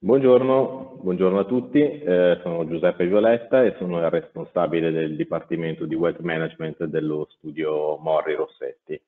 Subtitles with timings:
[0.00, 5.96] Buongiorno, buongiorno a tutti, eh, sono Giuseppe Violetta e sono il responsabile del Dipartimento di
[5.96, 9.00] Wealth Management dello studio Morri Rossetti.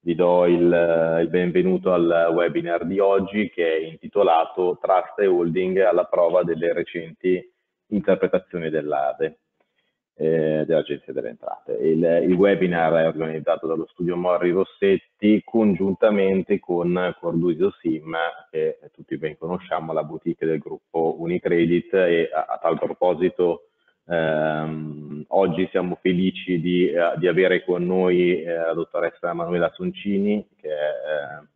[0.00, 5.78] Vi do il, il benvenuto al webinar di oggi che è intitolato Trust e Holding
[5.78, 7.42] alla prova delle recenti
[7.86, 9.38] interpretazioni dell'ADE
[10.16, 11.72] eh, dell'Agenzia delle Entrate.
[11.72, 18.14] Il, il, webinar è organizzato dallo studio Morri Rossetti congiuntamente con Corduisio Sim,
[18.50, 23.68] che tutti ben conosciamo, la boutique del gruppo Unicredit e a, a tal proposito
[24.06, 30.46] ehm, oggi siamo felici di, eh, di, avere con noi eh, la dottoressa Manuela Soncini,
[30.56, 31.46] che, eh,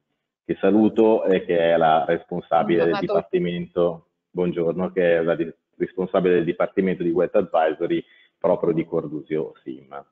[0.45, 5.37] che, saluto e che è la responsabile del Dipartimento, buongiorno, che è la
[5.77, 8.05] responsabile del Dipartimento di Web Advisory
[8.39, 10.05] proprio di Cordusio Sim.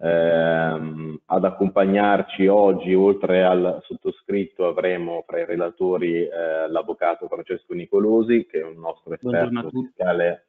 [0.00, 8.46] Eh, ad accompagnarci oggi, oltre al sottoscritto, avremo fra i relatori eh, l'avvocato Francesco Nicolosi,
[8.46, 10.46] che è un nostro esperto fiscale,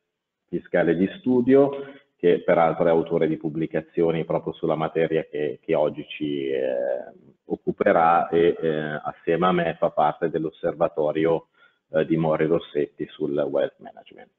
[0.47, 1.71] fiscale, di studio,
[2.15, 7.11] che peraltro è autore di pubblicazioni proprio sulla materia che, che oggi ci eh,
[7.45, 11.47] occuperà e eh, assieme a me fa parte dell'osservatorio
[11.89, 14.31] eh, di Mori Rossetti sul wealth management.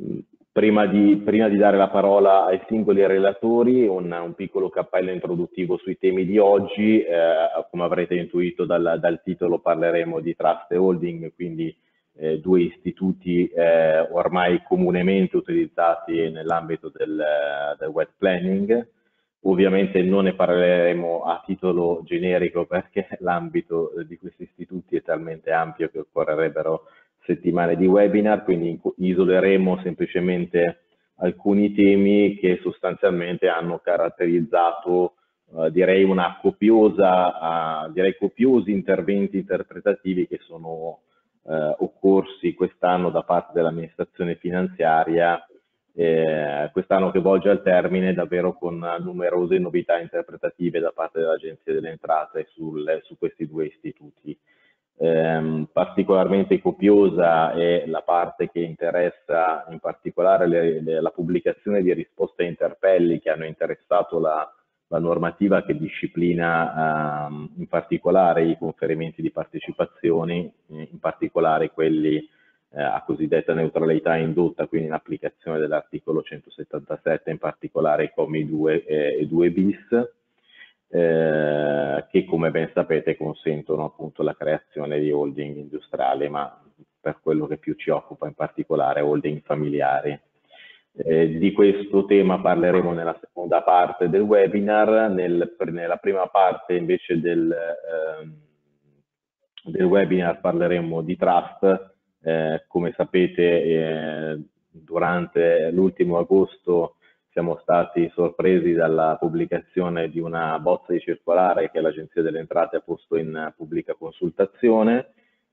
[0.00, 5.12] Eh, Prima di, prima di, dare la parola ai singoli relatori, un, un, piccolo cappello
[5.12, 7.00] introduttivo sui temi di oggi.
[7.00, 11.72] Eh, come avrete intuito dal, dal, titolo parleremo di trust e holding, quindi
[12.16, 17.24] eh, due istituti eh, ormai comunemente utilizzati nell'ambito del,
[17.78, 18.88] del web planning.
[19.42, 25.88] Ovviamente non ne parleremo a titolo generico perché l'ambito di questi istituti è talmente ampio
[25.90, 26.82] che occorrerebbero
[27.24, 30.80] settimane di webinar, quindi isoleremo semplicemente
[31.16, 35.14] alcuni temi che sostanzialmente hanno caratterizzato
[35.56, 41.00] eh, direi una copiosa, uh, direi copiosi interventi interpretativi che sono
[41.42, 45.44] eh, occorsi quest'anno da parte dell'amministrazione finanziaria,
[45.94, 51.90] eh, quest'anno che volge al termine davvero con numerose novità interpretative da parte dell'Agenzia delle
[51.90, 54.38] Entrate sul, su questi due istituti.
[55.02, 61.90] Eh, particolarmente copiosa è la parte che interessa in particolare le, le, la pubblicazione di
[61.94, 64.46] risposte a interpelli che hanno interessato la,
[64.88, 72.16] la normativa che disciplina ehm, in particolare i conferimenti di partecipazioni, in particolare quelli
[72.72, 78.84] eh, a cosiddetta neutralità indotta, quindi in applicazione dell'articolo 177, in particolare i commi 2
[78.84, 80.18] e 2 bis
[80.92, 86.60] eh, che come ben sapete consentono appunto la creazione di holding industriali, ma
[87.00, 90.18] per quello che più ci occupa in particolare holding familiari.
[90.92, 97.20] Eh, di questo tema parleremo nella seconda parte del webinar, nel, nella prima parte invece
[97.20, 106.96] del, eh, del webinar parleremo di trust, eh, come sapete eh, durante l'ultimo agosto
[107.32, 112.80] siamo stati sorpresi dalla pubblicazione di una bozza di circolare che l'Agenzia delle Entrate ha
[112.80, 115.12] posto in pubblica consultazione.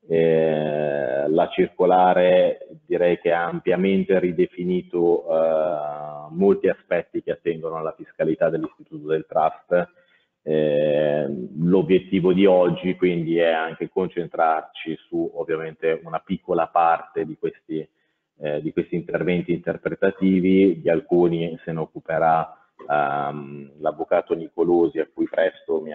[0.09, 8.49] Eh, la circolare direi che ha ampiamente ridefinito eh, molti aspetti che attengono alla fiscalità
[8.49, 9.89] dell'Istituto del Trust.
[10.41, 11.27] Eh,
[11.57, 17.87] l'obiettivo di oggi quindi è anche concentrarci su ovviamente una piccola parte di questi
[18.39, 25.27] eh, di questi interventi interpretativi, di alcuni se ne occuperà um, l'avvocato Nicolosi a cui
[25.27, 25.91] presto mi,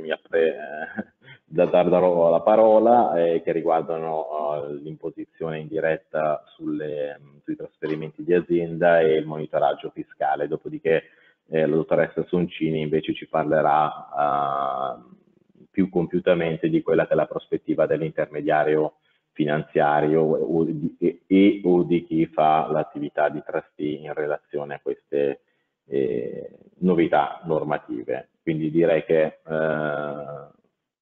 [0.00, 1.04] mi appre, eh,
[1.44, 9.14] darò la parola, eh, che riguardano uh, l'imposizione indiretta sulle, sui trasferimenti di azienda e
[9.14, 11.04] il monitoraggio fiscale, dopodiché
[11.48, 15.14] eh, la dottoressa Soncini invece ci parlerà uh,
[15.70, 18.94] più compiutamente di quella che è la prospettiva dell'intermediario
[19.34, 20.96] finanziario di,
[21.26, 25.40] e, o di chi fa l'attività di trustee in relazione a queste
[25.86, 28.30] eh, novità normative.
[28.42, 30.52] Quindi direi che eh,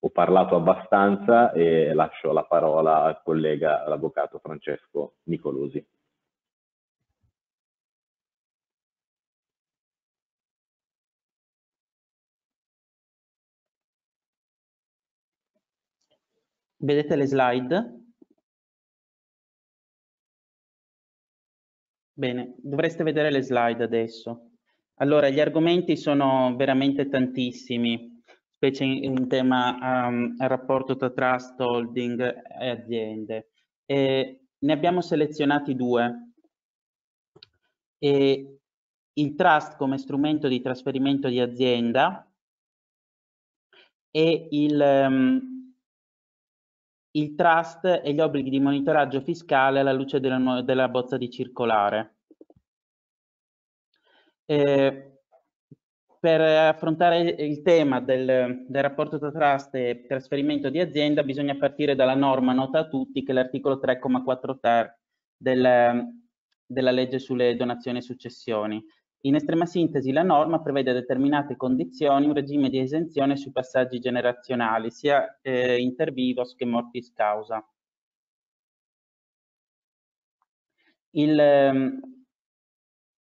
[0.04, 5.84] ho parlato abbastanza e lascio la parola al collega, l'avvocato Francesco Nicolosi.
[16.84, 18.01] Vedete le slide?
[22.14, 24.50] Bene, dovreste vedere le slide adesso.
[24.96, 32.20] Allora, gli argomenti sono veramente tantissimi, specie in, in tema um, rapporto tra trust, holding
[32.60, 33.50] e aziende.
[33.86, 36.34] E ne abbiamo selezionati due.
[37.98, 38.58] E
[39.14, 42.30] il trust come strumento di trasferimento di azienda
[44.10, 45.51] e il, um,
[47.12, 52.16] il trust e gli obblighi di monitoraggio fiscale alla luce della, della bozza di circolare.
[54.44, 55.12] Eh,
[56.22, 61.96] per affrontare il tema del, del, rapporto tra trust e trasferimento di azienda bisogna partire
[61.96, 64.98] dalla norma nota a tutti che è l'articolo 3,4 ter
[65.36, 66.06] del,
[66.64, 68.84] della legge sulle donazioni e successioni.
[69.24, 74.90] In estrema sintesi la norma prevede determinate condizioni, un regime di esenzione sui passaggi generazionali,
[74.90, 77.64] sia eh, inter vivos che mortis causa.
[81.14, 82.00] Il, ehm,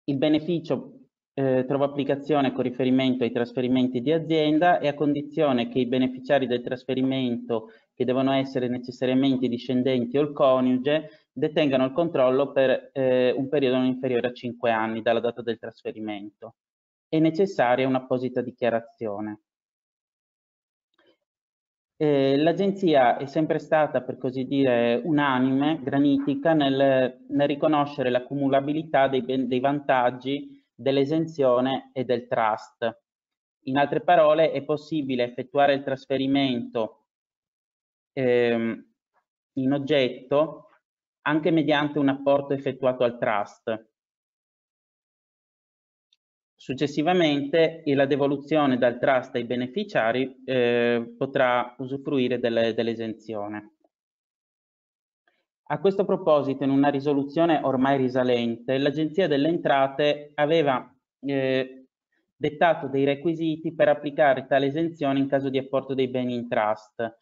[0.06, 1.00] il beneficio
[1.34, 6.48] eh, trova applicazione con riferimento ai trasferimenti di azienda e a condizione che i beneficiari
[6.48, 13.32] del trasferimento, che devono essere necessariamente discendenti o il coniuge, detengano il controllo per eh,
[13.32, 16.56] un periodo non inferiore a 5 anni dalla data del trasferimento.
[17.08, 19.42] È necessaria un'apposita dichiarazione.
[21.96, 29.48] Eh, L'agenzia è sempre stata, per così dire, unanime, granitica, nel, nel riconoscere l'accumulabilità dei,
[29.48, 33.02] dei vantaggi dell'esenzione e del trust.
[33.64, 37.08] In altre parole, è possibile effettuare il trasferimento
[38.14, 38.94] ehm,
[39.54, 40.69] in oggetto
[41.22, 43.88] anche mediante un apporto effettuato al trust.
[46.56, 53.60] Successivamente la devoluzione dal trust ai beneficiari eh, potrà usufruire dell'esenzione.
[53.60, 53.78] Dell
[55.72, 61.86] a questo proposito, in una risoluzione ormai risalente, l'Agenzia delle Entrate aveva eh,
[62.36, 67.16] dettato dei requisiti per applicare tale esenzione in caso di apporto dei beni in trust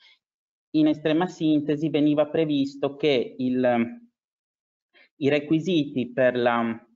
[0.71, 4.09] in estrema sintesi veniva previsto che il,
[5.15, 6.87] i requisiti per, la,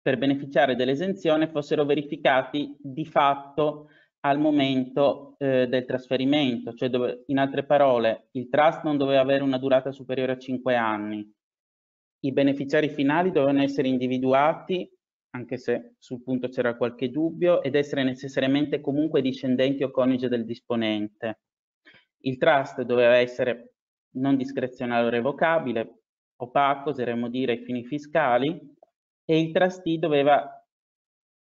[0.00, 3.88] per beneficiare dell'esenzione fossero verificati di fatto
[4.20, 9.42] al momento eh, del trasferimento, cioè dove, in altre parole il trust non doveva avere
[9.42, 11.32] una durata superiore a 5 anni,
[12.26, 14.90] i beneficiari finali dovevano essere individuati,
[15.30, 20.44] anche se sul punto c'era qualche dubbio, ed essere necessariamente comunque discendenti o coniuge del
[20.44, 21.40] disponente.
[22.26, 23.74] Il trust doveva essere
[24.16, 26.02] non discrezionale o revocabile,
[26.36, 28.74] opaco, oseremmo dire, ai fini fiscali,
[29.24, 30.50] e il trustee doveva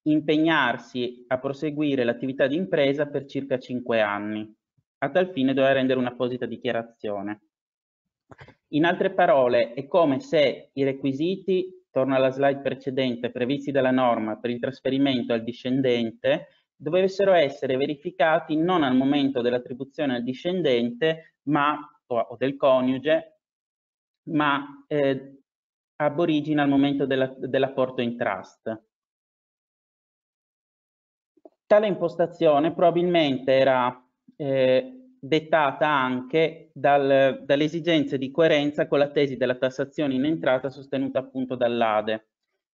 [0.04, 4.50] impegnarsi a proseguire l'attività di impresa per circa cinque anni.
[4.98, 7.42] A tal fine doveva rendere un'apposita dichiarazione.
[8.68, 14.38] In altre parole, è come se i requisiti, torno alla slide precedente, previsti dalla norma
[14.38, 16.48] per il trasferimento al discendente,
[16.82, 23.38] dovessero essere verificati non al momento dell'attribuzione al discendente ma, o, del coniuge,
[24.30, 25.42] ma eh,
[25.96, 28.82] ab origine al momento dell'apporto in trust.
[31.66, 34.04] Tale impostazione probabilmente era
[34.34, 40.68] eh, dettata anche dal, dalle esigenze di coerenza con la tesi della tassazione in entrata
[40.68, 42.31] sostenuta appunto dall'ADE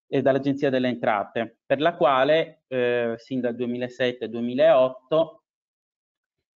[0.08, 5.40] e dall'Agenzia delle Entrate, per la quale eh, sin dal 2007-2008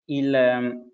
[0.05, 0.91] ehm,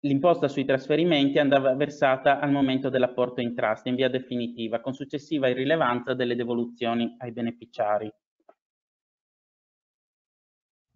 [0.00, 5.48] l'imposta sui trasferimenti andava versata al momento dell'apporto in trust in via definitiva, con successiva
[5.48, 8.12] irrilevanza delle devoluzioni ai beneficiari.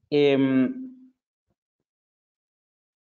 [0.09, 0.89] Ehm,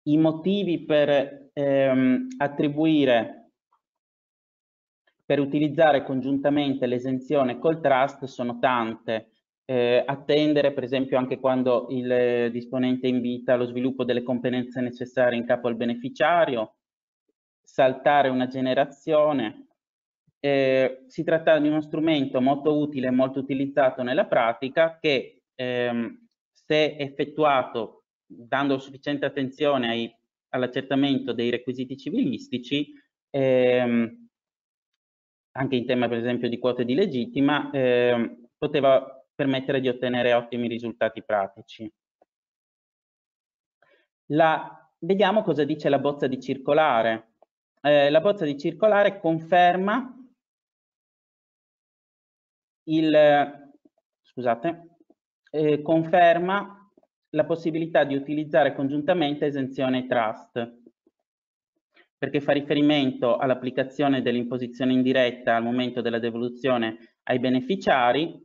[0.07, 3.44] I motivi per ehm, attribuire
[5.25, 9.31] per utilizzare congiuntamente l'esenzione col trust sono tante.
[9.67, 15.47] Eh, attendere, per esempio, anche quando il disponente invita allo sviluppo delle competenze necessarie in
[15.47, 16.75] capo al beneficiario,
[17.63, 19.69] saltare una generazione.
[20.39, 26.29] Eh, si tratta di uno strumento molto utile e molto utilizzato nella pratica che, ehm,
[26.53, 30.19] se effettuato dando sufficiente attenzione
[30.51, 32.93] all'accertamento dei requisiti civilistici,
[33.31, 34.24] ehm,
[35.57, 40.69] anche in tema per esempio di quote di legittima, eh, poteva permettere di ottenere ottimi
[40.69, 41.91] risultati pratici.
[44.29, 47.35] La, vediamo cosa dice la bozza di circolare.
[47.81, 50.13] Eh, la bozza di circolare conferma
[52.85, 53.73] il,
[54.23, 54.97] scusate,
[55.51, 56.91] eh, conferma
[57.31, 60.83] la possibilità di utilizzare congiuntamente esenzione trust
[62.25, 68.43] perché fa riferimento all'applicazione dell'imposizione indiretta al momento della devoluzione ai beneficiari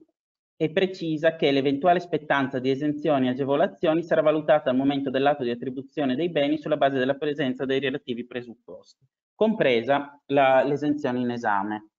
[0.58, 5.52] e precisa che l'eventuale spettanza di esenzioni e agevolazioni sarà valutata al momento dell'atto di
[5.52, 11.92] attribuzione dei beni sulla base della presenza dei relativi presupposti, compresa l'esenzione in esame.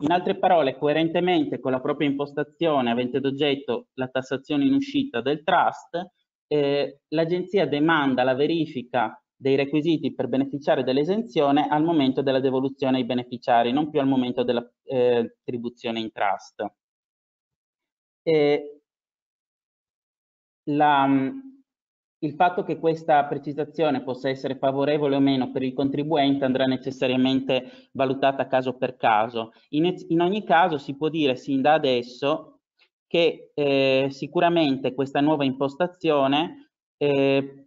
[0.00, 5.42] In altre parole, coerentemente con la propria impostazione avente d'oggetto la tassazione in uscita del
[5.42, 5.98] trust,
[6.46, 13.04] eh, l'Agenzia demanda la verifica dei requisiti per beneficiare dell'esenzione al momento della devoluzione ai
[13.04, 16.64] beneficiari, non più al momento dell'attribuzione eh, in trust.
[18.22, 18.80] E
[20.70, 21.08] la,
[22.20, 27.88] il fatto che questa precisazione possa essere favorevole o meno per il contribuente andrà necessariamente
[27.94, 29.50] valutata caso per caso.
[29.70, 32.60] In, in ogni caso si può dire sin da adesso
[33.08, 37.61] che eh, sicuramente questa nuova impostazione eh,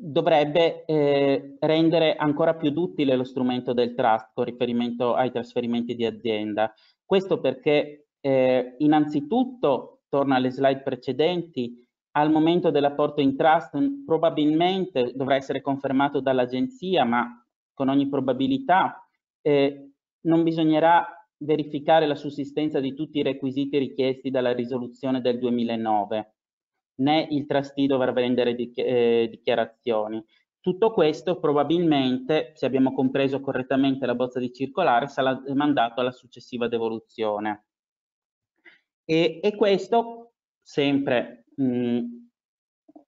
[0.00, 6.06] dovrebbe eh, rendere ancora più duttile lo strumento del trust con riferimento ai trasferimenti di
[6.06, 6.72] azienda.
[7.04, 15.36] Questo perché eh, innanzitutto, torna alle slide precedenti, al momento dell'apporto in trust probabilmente dovrà
[15.36, 19.06] essere confermato dall'agenzia, ma con ogni probabilità
[19.42, 19.90] eh,
[20.22, 21.06] non bisognerà
[21.42, 26.34] verificare la sussistenza di tutti i requisiti richiesti dalla risoluzione del 2009,
[27.00, 30.24] né il trustee dovrà rendere eh, dichiarazioni.
[30.60, 36.68] Tutto questo probabilmente, se abbiamo compreso correttamente la bozza di circolare, sarà mandato alla successiva
[36.68, 37.64] devoluzione.
[39.04, 42.00] E, e questo sempre mh,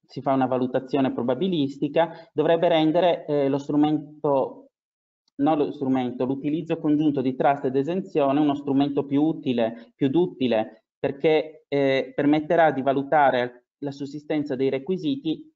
[0.06, 4.70] si fa una valutazione probabilistica, dovrebbe rendere eh, lo strumento,
[5.37, 10.84] non lo strumento, l'utilizzo congiunto di trust ed esenzione uno strumento più utile, più duttile,
[10.99, 15.50] perché eh, permetterà di valutare la sussistenza dei requisiti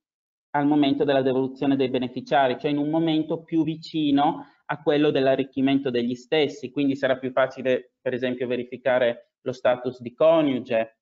[0.50, 5.90] al momento della devoluzione dei beneficiari, cioè in un momento più vicino a quello dell'arricchimento
[5.90, 10.99] degli stessi, quindi sarà più facile per esempio verificare lo status di coniuge,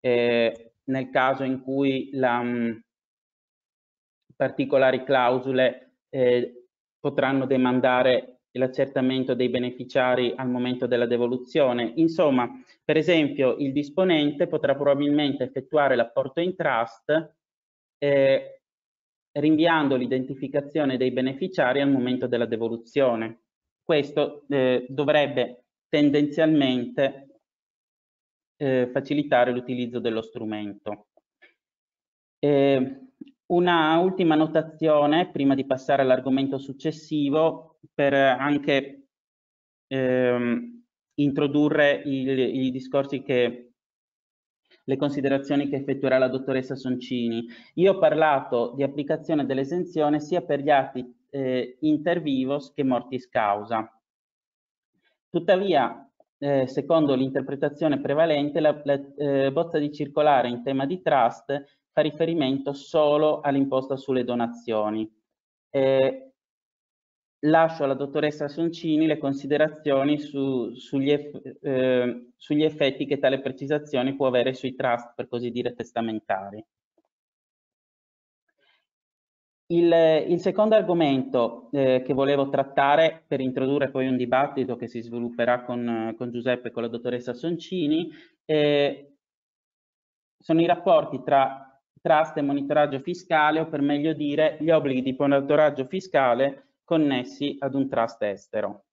[0.00, 2.76] eh, nel caso in cui la, mh, mm,
[4.36, 6.66] particolari clausole eh,
[7.00, 11.92] potranno demandare l'accertamento dei beneficiari al momento della devoluzione.
[11.96, 12.48] Insomma,
[12.90, 17.36] per esempio, il disponente potrà probabilmente effettuare l'apporto in trust
[17.98, 18.62] eh,
[19.38, 23.42] rinviando l'identificazione dei beneficiari al momento della devoluzione.
[23.80, 27.42] Questo eh, dovrebbe tendenzialmente
[28.56, 31.10] eh, facilitare l'utilizzo dello strumento.
[32.40, 33.02] Eh,
[33.52, 39.09] una ultima notazione prima di passare all'argomento successivo per anche
[41.22, 43.70] introdurre i discorsi che
[44.84, 47.46] le considerazioni che effettuerà la dottoressa Soncini.
[47.74, 53.28] Io ho parlato di applicazione dell'esenzione sia per gli atti eh, inter vivos che mortis
[53.28, 53.88] causa.
[55.28, 61.78] Tuttavia, eh, secondo l'interpretazione prevalente, la, la eh, bozza di circolare in tema di trust
[61.92, 65.08] fa riferimento solo all'imposta sulle donazioni.
[65.70, 66.29] Eh,
[67.40, 74.14] lascio alla dottoressa Soncini le considerazioni su, sugli, eff, eh, sugli effetti che tale precisazione
[74.14, 76.64] può avere sui trust, per così dire, testamentari.
[79.66, 85.00] Il, il, secondo argomento eh, che volevo trattare per introdurre poi un dibattito che si
[85.00, 88.10] svilupperà con, con Giuseppe e con la dottoressa Soncini
[88.44, 89.14] eh,
[90.36, 91.70] sono i rapporti tra
[92.02, 97.76] trust e monitoraggio fiscale o per meglio dire gli obblighi di monitoraggio fiscale connessi ad
[97.76, 98.86] un trust estero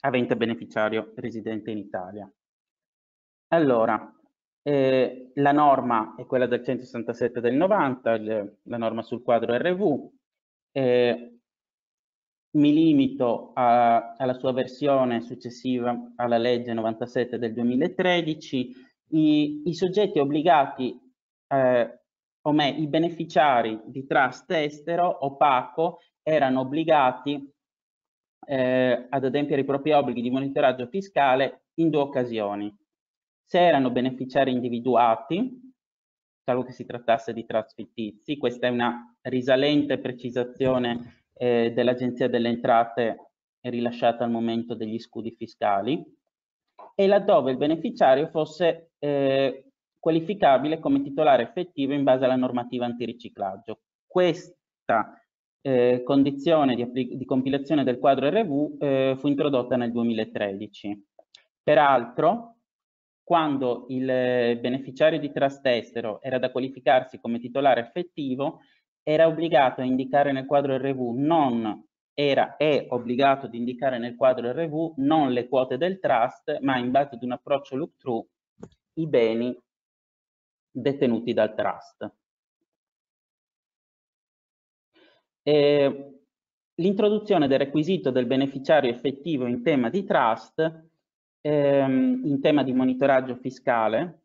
[0.00, 2.32] avente beneficiario residente in Italia.
[3.48, 4.10] Allora,
[4.62, 10.10] eh, la norma è quella del 167 del 90, il, la norma sul quadro RV.
[10.72, 11.38] Eh,
[12.52, 18.74] mi limito a, alla sua versione successiva alla legge 97 del 2013.
[19.08, 20.98] I, i soggetti obbligati,
[21.48, 22.00] eh,
[22.40, 27.52] o me, i beneficiari di trust estero opaco erano obbligati
[28.48, 32.74] eh, ad adempiere i propri obblighi di monitoraggio fiscale in due occasioni
[33.46, 35.72] se erano beneficiari individuati,
[36.42, 42.48] salvo che si trattasse di trust fittizi, questa è una risalente precisazione eh, dell'Agenzia delle
[42.48, 43.30] Entrate
[43.60, 46.04] rilasciata al momento degli scudi fiscali,
[46.96, 53.80] e laddove il beneficiario fosse eh, qualificabile come titolare effettivo in base alla normativa antiriciclaggio.
[54.06, 55.20] Questa
[55.66, 61.04] eh, condizione di, di, compilazione del quadro RV eh, fu introdotta nel 2013.
[61.60, 62.58] Peraltro,
[63.24, 68.60] quando il eh, beneficiario di trust estero era da qualificarsi come titolare effettivo,
[69.02, 74.52] era obbligato a indicare nel quadro RV non era è obbligato ad indicare nel quadro
[74.52, 78.24] RV non le quote del trust, ma in base ad un approccio look-through
[78.94, 79.58] i beni
[80.70, 82.08] detenuti dal trust.
[86.78, 90.84] L'introduzione del requisito del beneficiario effettivo in tema di trust
[91.40, 94.22] ehm, in tema di monitoraggio fiscale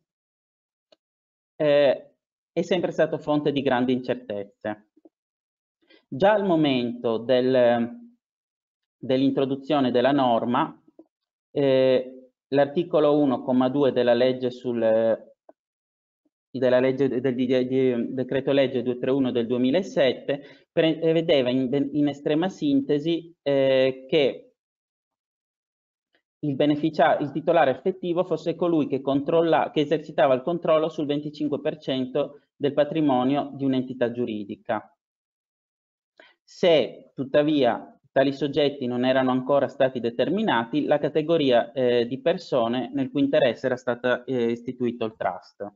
[1.56, 2.14] eh,
[2.52, 4.90] è sempre stato fonte di grandi incertezze.
[6.08, 8.12] Già al momento del,
[8.98, 10.76] dell'introduzione della norma,
[11.52, 15.31] eh, l'articolo 1,2 della legge sul
[16.60, 24.06] della legge, del, del decreto legge 231 del 2007 prevedeva in, in estrema sintesi eh,
[24.10, 24.52] che
[26.44, 33.52] il, il, titolare effettivo fosse colui che, che esercitava il controllo sul 25% del patrimonio
[33.54, 34.94] di un'entità giuridica.
[36.44, 43.10] Se tuttavia tali soggetti non erano ancora stati determinati, la categoria eh, di persone nel
[43.10, 45.72] cui interesse era stato eh, istituito il trust.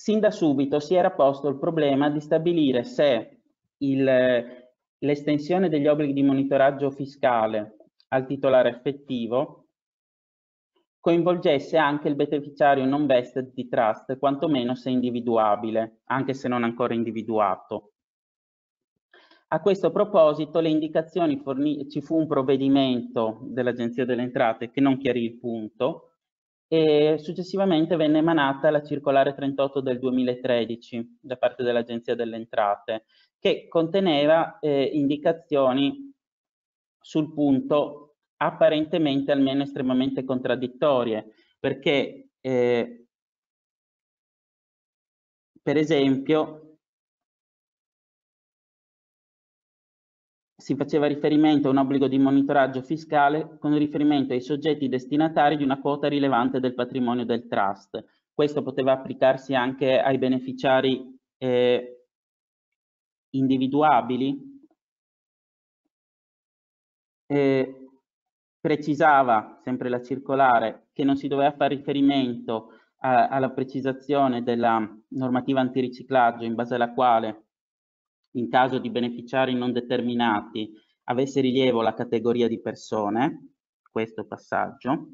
[0.00, 3.42] Sin da subito si era posto il problema di stabilire se
[3.76, 7.76] l'estensione degli obblighi di monitoraggio fiscale
[8.08, 9.66] al titolare effettivo
[11.00, 16.94] coinvolgesse anche il beneficiario non vested di trust, quantomeno se individuabile, anche se non ancora
[16.94, 17.92] individuato.
[19.48, 24.96] A questo proposito le indicazioni fornite, ci fu un provvedimento dell'Agenzia delle Entrate che non
[24.96, 26.09] chiarì il punto
[26.72, 33.06] e successivamente venne emanata la circolare 38 del 2013 da parte dell'Agenzia delle Entrate
[33.40, 36.14] che conteneva eh, indicazioni
[37.00, 43.04] sul punto apparentemente almeno estremamente contraddittorie perché eh,
[45.60, 46.69] per esempio
[50.60, 55.64] si faceva riferimento a un obbligo di monitoraggio fiscale con riferimento ai soggetti destinatari di
[55.64, 58.04] una quota rilevante del patrimonio del trust.
[58.32, 62.04] Questo poteva applicarsi anche ai beneficiari eh,
[63.30, 64.48] individuabili.
[67.26, 67.74] Eh,
[68.60, 75.60] precisava, sempre la circolare, che non si doveva fare riferimento a, alla precisazione della normativa
[75.60, 77.49] antiriciclaggio in base alla quale
[78.32, 80.72] in caso di beneficiari non determinati
[81.04, 83.54] avesse rilievo la categoria di persone,
[83.90, 85.08] questo passaggio,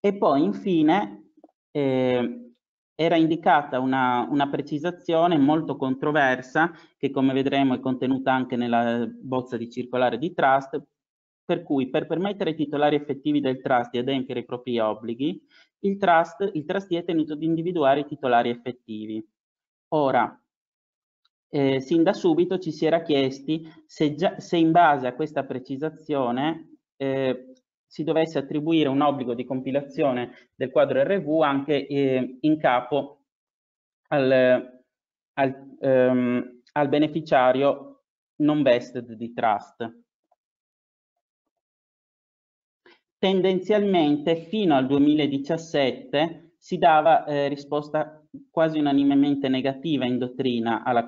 [0.00, 1.32] e poi infine
[1.70, 2.44] eh,
[2.94, 9.56] era indicata una, una, precisazione molto controversa che come vedremo è contenuta anche nella bozza
[9.56, 10.82] di circolare di trust,
[11.44, 15.42] per cui per permettere ai titolari effettivi del trust di adempiere i propri obblighi,
[15.80, 19.26] il, trust, il trustee è tenuto di individuare i titolari effettivi.
[19.88, 20.43] Ora,
[21.54, 25.44] eh, sin da subito ci si era chiesti se, già, se in base a questa
[25.44, 27.52] precisazione eh,
[27.86, 33.26] si dovesse attribuire un obbligo di compilazione del quadro RV anche eh, in capo
[34.08, 34.82] al,
[35.34, 38.02] al, ehm, al beneficiario
[38.38, 40.02] non vested di trust.
[43.16, 51.06] Tendenzialmente fino al 2017 si dava eh, risposta quasi unanimemente negativa in dottrina alla,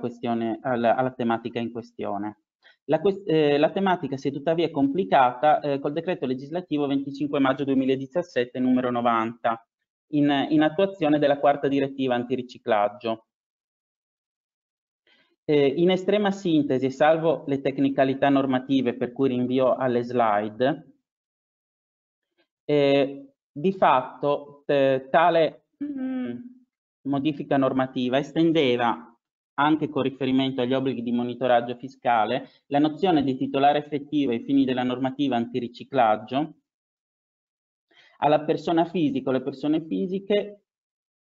[0.61, 2.41] alla, alla tematica in questione.
[2.89, 8.61] La, eh, la, tematica si è tuttavia complicata eh, col decreto legislativo 25 maggio 2017
[8.61, 9.67] numero 90
[10.13, 13.27] in, in attuazione della quarta direttiva antiriciclaggio.
[15.45, 20.93] Eh, in estrema sintesi, salvo le tecnicalità normative per cui rinvio alle slide,
[22.65, 26.56] eh, di fatto tale mm,
[27.07, 29.11] modifica normativa estendeva
[29.59, 34.65] anche con riferimento agli obblighi di monitoraggio fiscale, la nozione di titolare effettivo ai fini
[34.65, 36.55] della normativa antiriciclaggio
[38.19, 40.63] alla persona fisica o le persone fisiche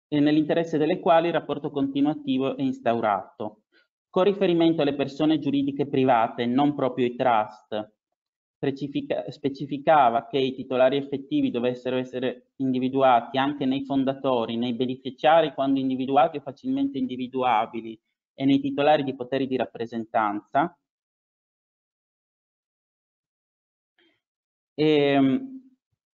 [0.08, 3.62] eh, nell'interesse delle quali il rapporto continuativo è instaurato.
[4.08, 7.95] Con riferimento alle persone giuridiche private, non proprio i trust,
[8.74, 16.38] specificava che i titolari effettivi dovessero essere individuati anche nei fondatori, nei beneficiari quando individuati
[16.38, 17.98] o facilmente individuabili
[18.34, 20.76] e nei titolari di poteri di rappresentanza.
[24.74, 25.56] E, ehm,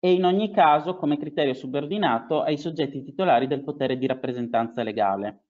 [0.00, 5.42] e in ogni caso come criterio subordinato ai soggetti titolari del potere di rappresentanza legale.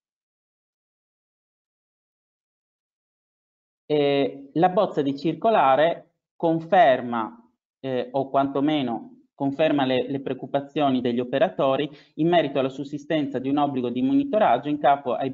[3.87, 6.07] E la bozza di circolare
[6.38, 7.37] conferma
[7.81, 13.59] eh, o quantomeno conferma le, le, preoccupazioni degli operatori in merito alla sussistenza di un
[13.59, 15.31] obbligo di monitoraggio in capo ai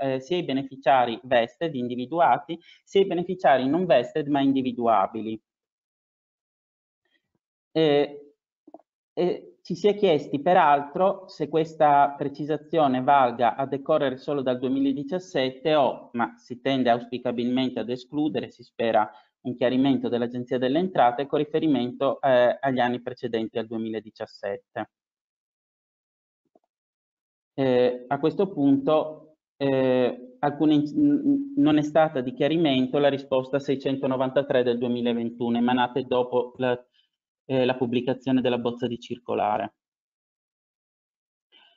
[0.00, 5.40] eh, sia ai beneficiari vested individuati, sia ai beneficiari non vested ma individuabili.
[7.70, 8.34] Eh,
[9.12, 15.74] eh, ci si è chiesti peraltro se questa precisazione valga a decorrere solo dal 2017
[15.76, 19.08] o, ma si tende auspicabilmente ad escludere, si spera
[19.42, 24.90] un chiarimento dell'Agenzia delle Entrate con riferimento eh, agli anni precedenti al 2017.
[27.58, 30.84] eh, a questo punto eh, alcune,
[31.56, 36.80] non è stata di chiarimento la risposta 693 del 2021 emanata dopo la,
[37.46, 39.74] eh, la pubblicazione della bozza di circolare.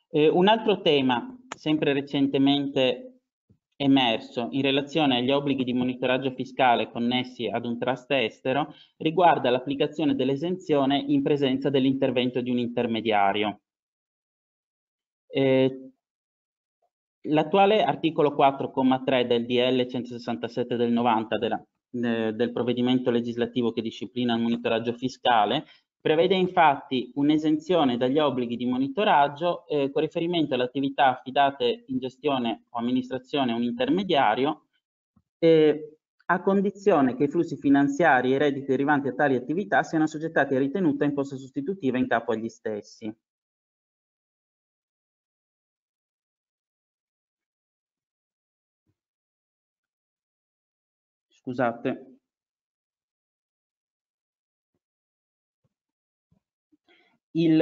[0.10, 3.11] Eh, un altro tema, sempre recentemente
[3.82, 10.16] emerso in relazione agli obblighi di monitoraggio fiscale connessi ad un trust estero, riguarda l'applicazione
[10.16, 13.62] dell'esenzione in presenza dell'intervento di un intermediario.
[15.28, 15.92] Eh,
[17.26, 24.34] L'attuale articolo 4,3 del DL 167 del 90 della, eh, del provvedimento legislativo che disciplina
[24.34, 25.66] il monitoraggio fiscale
[26.02, 32.66] prevede infatti un'esenzione dagli obblighi di monitoraggio eh, con riferimento alle attività affidate in gestione
[32.70, 34.66] o amministrazione a un intermediario
[35.38, 40.06] eh, a condizione che i flussi finanziari e i redditi derivanti da tali attività siano
[40.06, 43.14] assoggettati a ritenuta imposta sostitutiva in capo agli stessi.
[51.30, 52.11] Scusate.
[57.34, 57.60] Il,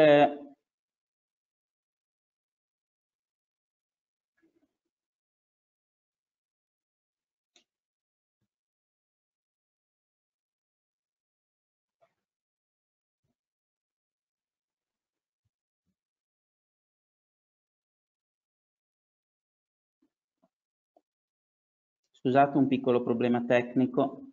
[22.12, 24.29] Scusate un piccolo problema tecnico.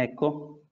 [0.00, 0.62] Ecco.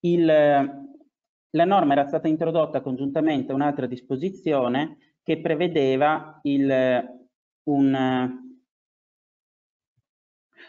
[0.00, 7.04] Il, la norma era stata introdotta congiuntamente a un'altra disposizione che prevedeva il,
[7.64, 8.40] un,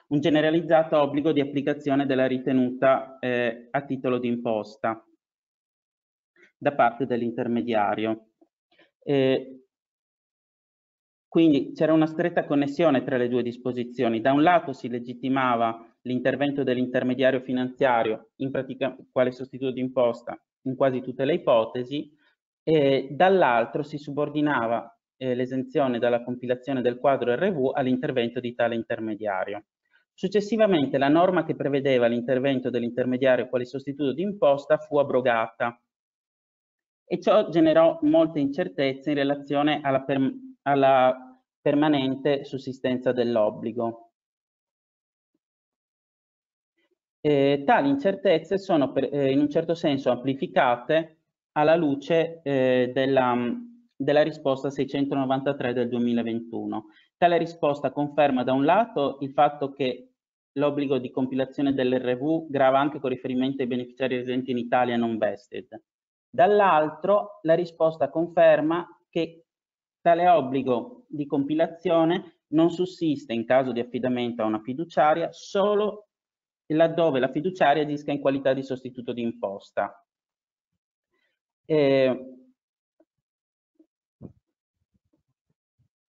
[0.07, 5.03] un generalizzato obbligo di applicazione della ritenuta eh, a titolo di imposta
[6.57, 8.29] da parte dell'intermediario.
[9.03, 9.66] Eh,
[11.27, 14.21] quindi c'era una stretta connessione tra le due disposizioni.
[14.21, 20.75] Da un lato si legittimava l'intervento dell'intermediario finanziario in pratica quale sostituto di imposta in
[20.75, 22.09] quasi tutte le ipotesi
[22.63, 29.65] e dall'altro si subordinava eh, l'esenzione dalla compilazione del quadro RV all'intervento di tale intermediario.
[30.13, 35.79] Successivamente la norma che prevedeva l'intervento dell'intermediario quale sostituto di imposta fu abrogata
[37.05, 40.19] e ciò generò molte incertezze in relazione alla, per,
[40.67, 41.15] alla
[41.61, 44.11] permanente sussistenza dell'obbligo.
[47.21, 51.21] Eh, tali incertezze sono per, eh, in un certo senso amplificate
[51.53, 53.35] alla luce eh, della,
[53.95, 56.85] della risposta 693 del 2021
[57.17, 60.11] Tale risposta conferma da un lato il fatto che
[60.53, 65.81] l'obbligo di compilazione dell'RV grava anche con riferimento ai beneficiari residenti in Italia non vested.
[66.29, 69.46] Dall'altro la risposta conferma che
[70.07, 76.07] tale obbligo di compilazione non sussiste in caso di affidamento a una fiduciaria solo
[76.67, 80.01] laddove la fiduciaria agisca in qualità di sostituto di imposta.
[81.65, 82.31] Eh,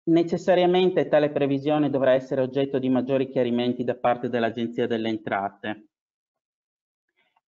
[0.04, 5.88] Necessariamente tale previsione dovrà essere oggetto di maggiori chiarimenti da parte dell'Agenzia delle Entrate.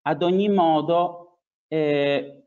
[0.02, 2.44] Ad ogni modo, eh,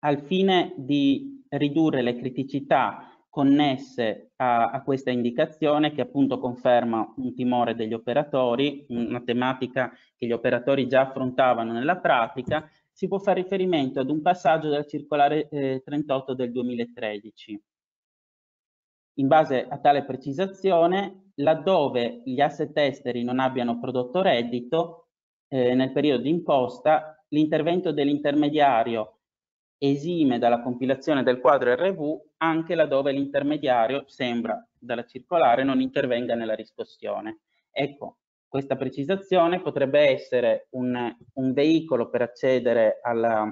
[0.00, 7.34] al fine di ridurre le criticità connesse a, a, questa indicazione che appunto conferma un
[7.34, 13.42] timore degli operatori, una tematica che gli operatori già affrontavano nella pratica, si può fare
[13.42, 17.62] riferimento ad un passaggio della circolare eh, 38 del 2013.
[19.14, 25.08] In base a tale precisazione, laddove gli asset esteri non abbiano prodotto reddito
[25.48, 29.13] eh, nel periodo di imposta, l'intervento dell'intermediario
[29.90, 36.54] esime dalla compilazione del quadro RV anche laddove l'intermediario sembra dalla circolare non intervenga nella
[36.54, 37.40] riscossione.
[37.70, 38.18] Ecco,
[38.48, 43.50] questa precisazione potrebbe essere un, un veicolo per accedere alla,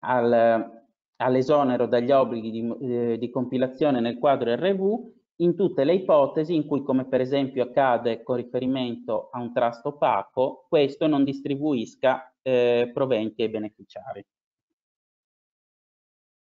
[0.00, 0.84] al,
[1.16, 6.66] all'esonero dagli obblighi di, eh, di, compilazione nel quadro RV in tutte le ipotesi in
[6.66, 12.90] cui, come per esempio accade con riferimento a un trust opaco, questo non distribuisca eh,
[12.92, 14.24] proventi ai beneficiari.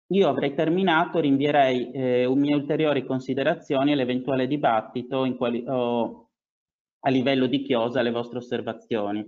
[0.10, 6.30] Io avrei terminato, rinvierei eh, mie ulteriori considerazioni all'eventuale dibattito in quali, oh,
[7.00, 9.26] a livello di chiosa alle vostre osservazioni.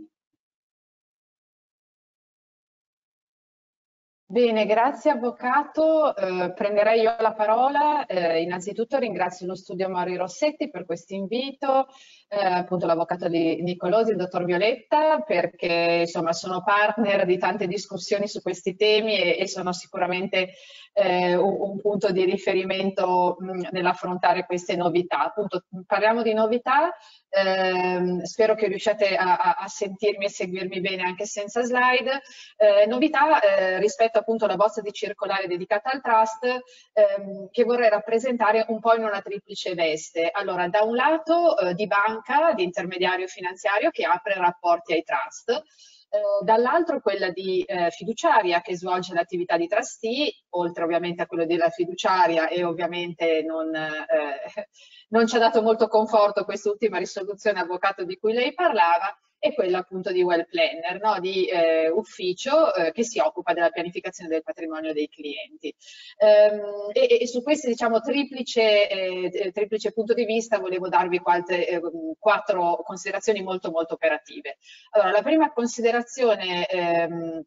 [4.31, 6.15] Bene, grazie Avvocato.
[6.15, 8.05] Eh, prenderei io la parola.
[8.05, 11.87] Eh, innanzitutto ringrazio lo studio Mori Rossetti per questo invito,
[12.27, 18.27] eh, appunto l'Avvocato di Nicolosi, il dottor Violetta, perché insomma sono partner di tante discussioni
[18.27, 20.51] su questi temi e, e sono sicuramente
[20.93, 23.37] eh, un, un, punto di riferimento
[23.71, 25.25] nell'affrontare queste novità.
[25.25, 26.91] Appunto, parliamo di novità,
[27.29, 32.21] ehm, spero che riusciate a, a, a, sentirmi e seguirmi bene anche senza slide.
[32.57, 37.89] Eh, novità eh, rispetto appunto alla bozza di circolare dedicata al trust ehm, che vorrei
[37.89, 40.29] rappresentare un po' in una triplice veste.
[40.31, 45.63] Allora, da un lato eh, di banca, di intermediario finanziario che apre rapporti ai trust,
[46.11, 51.45] eh, dall'altro quella di eh, fiduciaria che svolge l'attività di trustee, oltre ovviamente a quello
[51.45, 54.07] della fiduciaria e ovviamente non, eh,
[55.09, 59.79] non ci ha dato molto conforto quest'ultima risoluzione avvocato di cui lei parlava, e quella
[59.79, 61.19] appunto di well planner, no?
[61.19, 65.73] di eh, ufficio eh, che si occupa della pianificazione del patrimonio dei clienti.
[66.17, 71.67] Ehm, e, e, su questo diciamo triplice, eh, triplice, punto di vista volevo darvi qualche,
[71.67, 71.81] eh,
[72.19, 74.57] quattro considerazioni molto molto operative.
[74.91, 77.43] Allora, la prima considerazione ehm,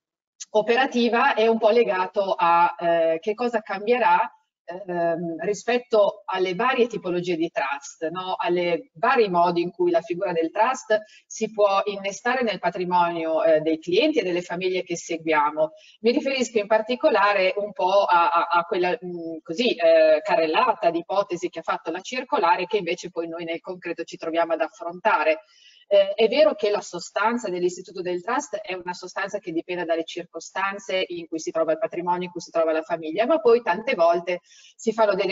[0.51, 4.31] operativa è un po' legato a eh, che cosa cambierà
[4.65, 8.35] ehm, rispetto alle varie tipologie di trust, no?
[8.37, 13.61] alle vari modi in cui la figura del trust si può innestare nel patrimonio eh,
[13.61, 15.71] dei clienti e delle famiglie che seguiamo.
[16.01, 20.91] Mi riferisco in particolare un po' a, a, a quella mh, mm, così eh, carrellata
[20.91, 24.53] di ipotesi che ha fatto la circolare che invece poi noi nel concreto ci troviamo
[24.53, 25.41] ad affrontare.
[25.87, 30.05] Eh, è vero che la sostanza dell'istituto del trust è una sostanza che dipende dalle
[30.05, 33.63] circostanze in cui si trova il patrimonio, in cui si trova la famiglia, ma poi
[33.63, 34.41] tante volte
[34.77, 35.27] si fanno dei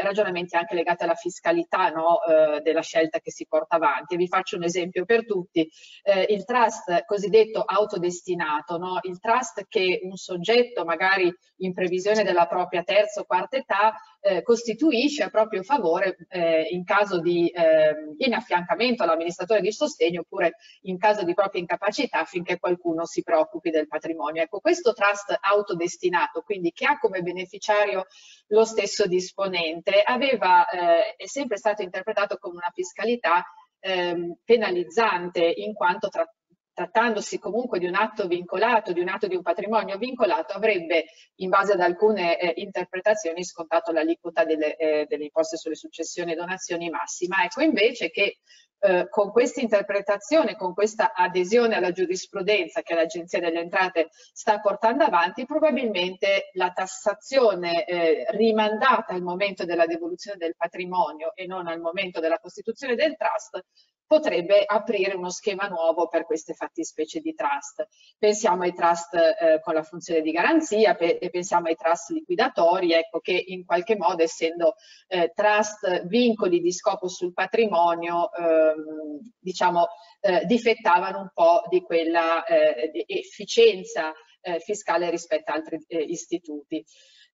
[0.00, 4.16] ragionamenti anche legati alla fiscalità no, eh, della scelta che si porta avanti.
[4.16, 5.68] Vi faccio un esempio per tutti.
[6.02, 8.98] Eh, il trust cosiddetto autodestinato, no?
[9.02, 14.42] il trust che un soggetto magari in previsione della propria terza o quarta età eh,
[14.42, 20.98] costituisce a proprio favore eh, in caso di eh, inaffiancamento all'amministratore di sostegno oppure in
[20.98, 24.42] caso di propria incapacità affinché qualcuno si preoccupi del patrimonio.
[24.42, 28.06] Ecco, questo trust autodestinato, quindi che ha come beneficiario
[28.48, 33.44] lo stesso disponente, aveva, eh, è sempre stato interpretato come una fiscalità
[33.80, 36.38] ehm, penalizzante in quanto trattato
[36.80, 41.50] trattandosi comunque di un atto vincolato, di un atto di un patrimonio vincolato, avrebbe in
[41.50, 46.88] base ad alcune eh, interpretazioni scontato l'aliquota delle, eh, delle, imposte sulle successioni e donazioni
[46.88, 47.44] massima.
[47.44, 48.38] Ecco invece che
[48.78, 55.04] eh, con questa interpretazione, con questa adesione alla giurisprudenza che l'Agenzia delle Entrate sta portando
[55.04, 61.78] avanti, probabilmente la tassazione eh, rimandata al momento della devoluzione del patrimonio e non al
[61.78, 63.62] momento della costituzione del trust
[64.10, 67.86] potrebbe aprire uno schema nuovo per queste fattispecie di trust.
[68.18, 72.92] Pensiamo ai trust eh, con la funzione di garanzia pe e pensiamo ai trust liquidatori,
[72.92, 74.74] ecco, che in qualche modo essendo
[75.06, 79.86] eh, trust vincoli di scopo sul patrimonio, ehm, diciamo,
[80.22, 85.98] eh, difettavano un po' di quella eh, di efficienza eh, fiscale rispetto a altri eh,
[85.98, 86.84] istituti.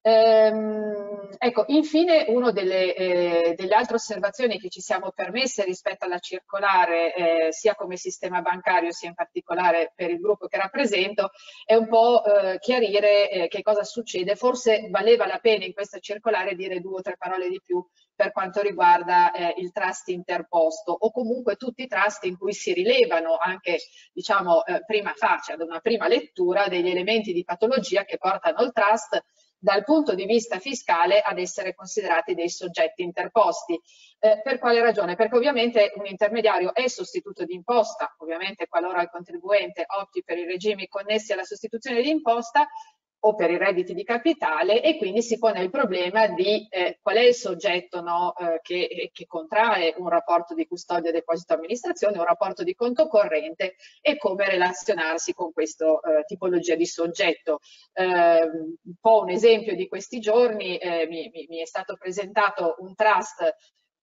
[0.03, 6.21] Ehm, ecco, infine, una delle, eh, delle, altre osservazioni che ci siamo permesse rispetto alla
[6.21, 11.31] circolare, eh, sia come sistema bancario, sia in particolare per il gruppo che rappresento,
[11.65, 14.37] è un po' eh, chiarire eh, che cosa succede.
[14.37, 17.85] Forse valeva la pena in questa circolare dire due o tre parole di più
[18.17, 22.73] per quanto riguarda eh, il trust interposto o comunque tutti i trust in cui si
[22.73, 23.79] rilevano anche,
[24.13, 28.73] diciamo, eh, prima faccia, ad una prima lettura, degli elementi di patologia che portano il
[28.73, 29.23] trust
[29.67, 33.77] dal punto di vista fiscale ad essere considerati dei soggetti interposti.
[34.21, 35.17] Eh, per quale ragione?
[35.17, 40.45] Perché ovviamente un intermediario è sostituto di imposta, ovviamente qualora il contribuente opti per i
[40.45, 42.69] regimi connessi alla sostituzione di imposta,
[43.21, 47.17] o per i redditi di capitale e quindi si pone il problema di eh, qual
[47.17, 52.25] è il soggetto no, eh, che, che, contrae un rapporto di custodia deposito amministrazione, un
[52.25, 57.61] rapporto di conto corrente e come relazionarsi con questa eh, tipologia di soggetto.
[57.95, 62.77] Ehm, un po' un esempio di questi giorni eh, mi, mi, mi è stato presentato
[62.79, 63.55] un trust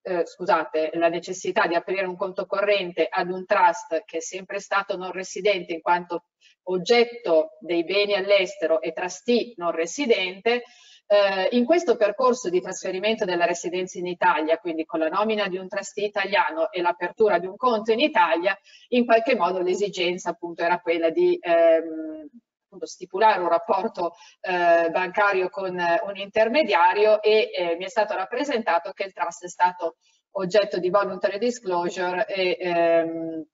[0.05, 4.59] eh, scusate, la necessità di aprire un conto corrente ad un trust che è sempre
[4.59, 6.25] stato non residente in quanto
[6.63, 10.63] oggetto dei beni all'estero e trustee non residente,
[11.07, 15.57] eh, in questo percorso di trasferimento della residenza in Italia, quindi con la nomina di
[15.57, 18.57] un trustee italiano e l'apertura di un conto in Italia,
[18.89, 22.27] in qualche modo l'esigenza appunto era quella di ehm,
[22.81, 28.91] stipulare un rapporto eh, bancario con eh, un intermediario e eh, mi è stato rappresentato
[28.93, 29.97] che il trust è stato
[30.35, 33.45] oggetto di voluntary disclosure e ehm,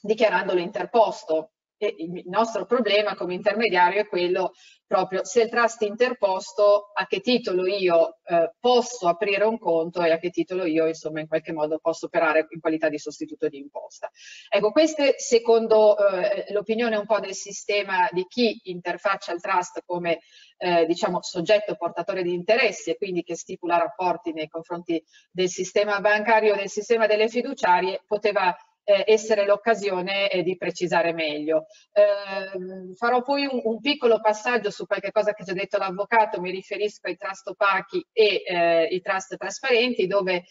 [0.00, 4.52] dichiarandolo interposto e il nostro problema come intermediario è quello
[4.88, 10.10] proprio se il trust interposto a che titolo io eh, posso aprire un conto e
[10.10, 13.58] a che titolo io insomma in qualche modo posso operare in qualità di sostituto di
[13.58, 14.10] imposta.
[14.48, 20.20] Ecco, queste secondo eh, l'opinione un po' del sistema di chi interfaccia il trust come
[20.56, 26.00] eh, diciamo soggetto portatore di interessi e quindi che stipula rapporti nei confronti del sistema
[26.00, 28.56] bancario, del sistema delle fiduciarie, poteva
[28.88, 31.66] eh, essere l'occasione eh, di precisare meglio.
[31.92, 36.40] Eh, farò poi un, un, piccolo passaggio su qualche cosa che ci ha detto l'avvocato,
[36.40, 40.44] mi riferisco ai trust opachi e eh, i trust trasparenti, dove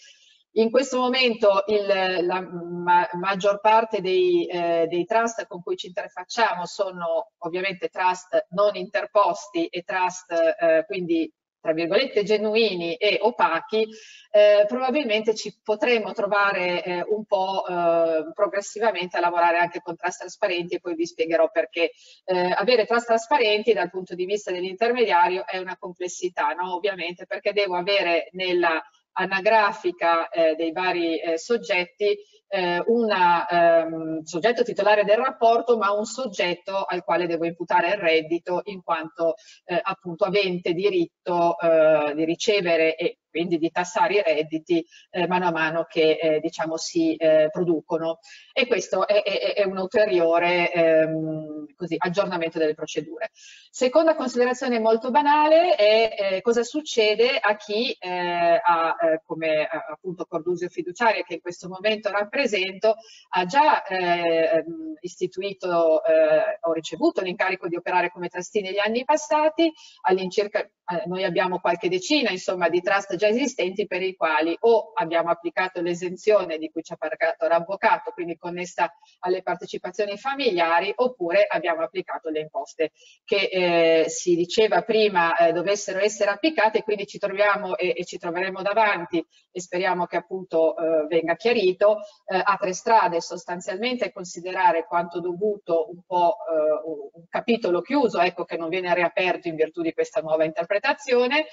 [0.52, 5.88] in questo momento il, la ma, maggior parte dei, eh, dei, trust con cui ci
[5.88, 11.32] interfacciamo sono ovviamente trust non interposti e trust eh, quindi
[11.68, 13.86] tra virgolette genuini e opachi,
[14.32, 20.20] eh, probabilmente ci potremo trovare eh, un po' eh, progressivamente a lavorare anche con trust
[20.20, 21.92] trasparenti e poi vi spiegherò perché
[22.24, 26.74] eh, avere trust trasparenti dal punto di vista dell'intermediario è una complessità, no?
[26.74, 28.82] ovviamente perché devo avere nella
[29.18, 32.16] anagrafica eh, dei vari eh, soggetti
[32.50, 37.98] eh, un ehm, soggetto titolare del rapporto, ma un soggetto al quale devo imputare il
[37.98, 44.24] reddito in quanto eh, appunto avente diritto eh, di ricevere e quindi di tassare i
[44.24, 48.18] redditi eh, mano a mano che eh, diciamo si eh, producono
[48.52, 53.30] e questo è, è, è un ulteriore ehm, così, aggiornamento delle procedure.
[53.70, 60.26] Seconda considerazione molto banale è eh, cosa succede a chi eh, ha eh, come appunto
[60.26, 62.96] Cordusio fiduciaria che in questo momento rappresento
[63.30, 69.72] ha già ehm, istituito o ricevuto l'incarico di operare come trustee negli anni passati
[70.02, 70.68] all'incirca
[71.06, 75.82] noi abbiamo qualche decina insomma di trust già esistenti per i quali o abbiamo applicato
[75.82, 82.30] l'esenzione di cui ci ha parlato l'avvocato, quindi connessa alle partecipazioni familiari, oppure abbiamo applicato
[82.30, 82.92] le imposte
[83.24, 88.18] che eh, si diceva prima eh, dovessero essere applicate, quindi ci troviamo e, e, ci
[88.18, 93.22] troveremo davanti e speriamo che appunto eh, venga chiarito eh, a tre strade.
[93.22, 99.48] Sostanzialmente considerare quanto dovuto un po' eh, un capitolo chiuso, ecco che non viene riaperto
[99.48, 101.46] in virtù di questa nuova interpretazione,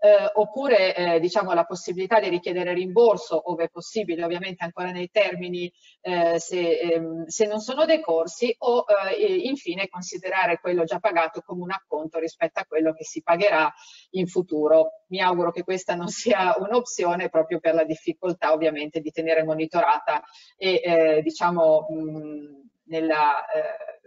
[0.00, 6.38] eh, oppure diciamo la possibilità di richiedere rimborso, ove possibile, ovviamente ancora nei termini eh,
[6.38, 8.84] se, ehm, se, non sono decorsi, o
[9.16, 13.72] eh, infine considerare quello già pagato come un acconto rispetto a quello che si pagherà
[14.10, 15.04] in futuro.
[15.08, 20.22] Mi auguro che questa non sia un'opzione proprio per la difficoltà ovviamente di tenere monitorata
[20.56, 24.01] e eh, diciamo mh, nella eh,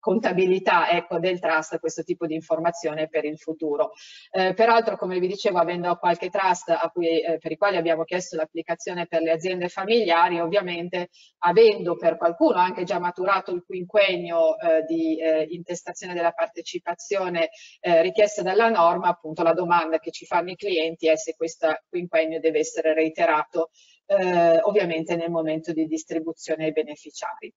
[0.00, 3.92] contabilità ecco, del trust questo tipo di informazione per il futuro.
[4.32, 8.36] Eh, peraltro, come vi dicevo, avendo qualche trust cui, eh, per i quali abbiamo chiesto
[8.36, 14.84] l'applicazione per le aziende familiari, ovviamente avendo per qualcuno anche già maturato il quinquennio eh,
[14.86, 20.50] di eh, intestazione della partecipazione eh, richiesta dalla norma, appunto la domanda che ci fanno
[20.50, 23.70] i clienti è se questo quinquennio deve essere reiterato
[24.06, 27.52] eh, ovviamente nel momento di distribuzione ai beneficiari.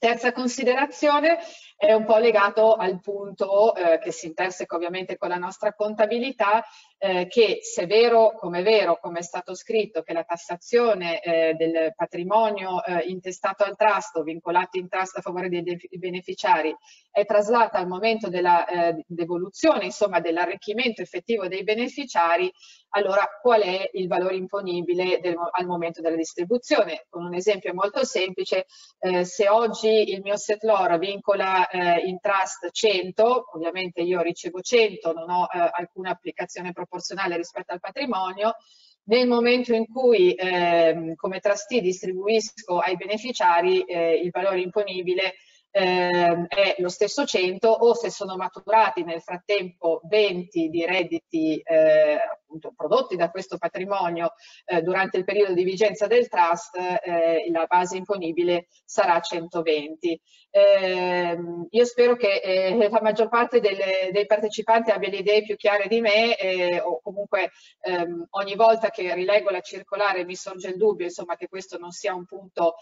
[0.00, 1.40] Terza considerazione
[1.76, 6.64] è un po' legato al punto eh, che si interseca ovviamente con la nostra contabilità,
[7.02, 11.22] eh, che se è vero, come è vero, come è stato scritto, che la tassazione
[11.22, 16.76] eh, del patrimonio eh, intestato al trust o vincolato in trust a favore dei beneficiari
[17.10, 22.52] è traslata al momento della eh, devoluzione, insomma dell'arricchimento effettivo dei beneficiari,
[22.90, 27.06] allora qual è il valore imponibile del, al momento della distribuzione?
[27.08, 28.66] Con un esempio molto semplice,
[28.98, 35.12] eh, se oggi il mio setlor vincola eh, in trust 100, ovviamente io ricevo 100,
[35.12, 38.56] non ho alcuna applicazione proporzionale rispetto al patrimonio,
[39.04, 45.34] nel momento in cui eh, come trustee distribuisco ai beneficiari eh, il valore imponibile
[45.70, 52.18] eh, è lo stesso 100 o se sono maturati nel frattempo 20 di redditi eh,
[52.50, 54.32] appunto prodotti da questo patrimonio
[54.64, 60.20] eh, durante il periodo di vigenza del trust eh, la base imponibile sarà 120.
[60.50, 65.56] Ehm, io spero che eh, la maggior parte delle, dei partecipanti abbia le idee più
[65.56, 67.52] chiare di me eh, o comunque
[67.82, 71.90] ehm, ogni volta che rilego la circolare mi sorge il dubbio insomma, che questo non
[71.90, 72.74] sia un punto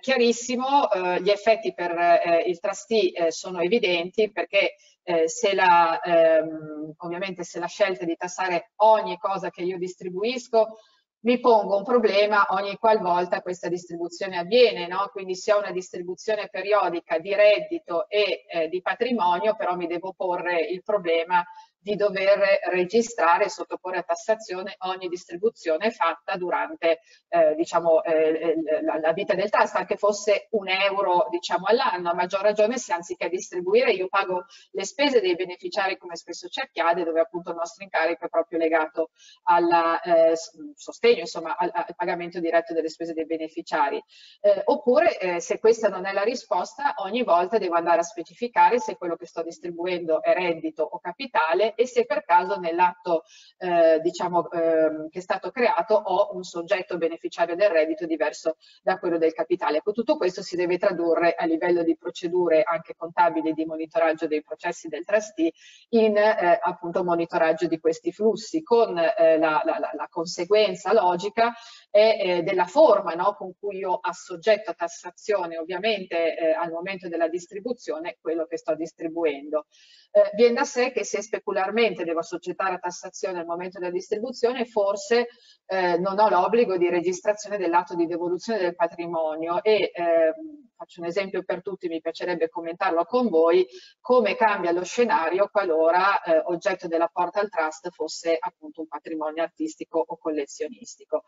[0.00, 0.88] chiarissimo.
[1.20, 1.92] gli effetti per
[2.40, 4.74] il trustee sono evidenti perché
[5.04, 10.78] eh, se la, ehm, ovviamente se la scelta di tassare ogni cosa che io distribuisco
[11.22, 15.08] mi pongo un problema ogni qualvolta questa distribuzione avviene, no?
[15.12, 20.14] quindi se ho una distribuzione periodica di reddito e eh, di patrimonio, però mi devo
[20.16, 21.44] porre il problema
[21.82, 28.98] di dover registrare e sottoporre a tassazione ogni distribuzione fatta durante eh, diciamo, eh, la,
[28.98, 33.28] la, vita del trust, anche fosse un euro diciamo, all'anno, a maggior ragione se anziché
[33.28, 37.82] distribuire io pago le spese dei beneficiari come spesso ci accade, dove appunto il nostro
[37.82, 39.10] incarico è proprio legato
[39.44, 39.68] al
[40.04, 40.34] eh,
[40.74, 44.00] sostegno, insomma al, al, pagamento diretto delle spese dei beneficiari.
[44.40, 48.78] Eh, oppure eh, se questa non è la risposta, ogni volta devo andare a specificare
[48.78, 53.24] se quello che sto distribuendo è reddito o capitale e se per caso nell'atto
[53.58, 58.98] eh, diciamo, eh, che è stato creato ho un soggetto beneficiario del reddito diverso da
[58.98, 59.78] quello del capitale.
[59.78, 64.42] Ecco, tutto questo si deve tradurre a livello di procedure anche contabili di monitoraggio dei
[64.42, 65.52] processi del trustee
[65.90, 71.52] in eh, appunto monitoraggio di questi flussi con eh, la, la, la, conseguenza logica
[71.90, 77.08] è eh, della forma no, con cui io assoggetto a tassazione ovviamente eh, al momento
[77.08, 79.66] della distribuzione quello che sto distribuendo
[80.12, 81.22] eh, viene da sé che se
[81.62, 85.28] specularmente devo assoggettare a tassazione al momento della distribuzione, forse
[85.66, 90.34] eh, non ho l'obbligo di registrazione dell'atto di devoluzione del patrimonio e eh,
[90.76, 93.66] faccio un esempio per tutti, mi piacerebbe commentarlo con voi,
[94.00, 100.02] come cambia lo scenario qualora eh, oggetto della Portal Trust fosse appunto un patrimonio artistico
[100.04, 101.24] o collezionistico.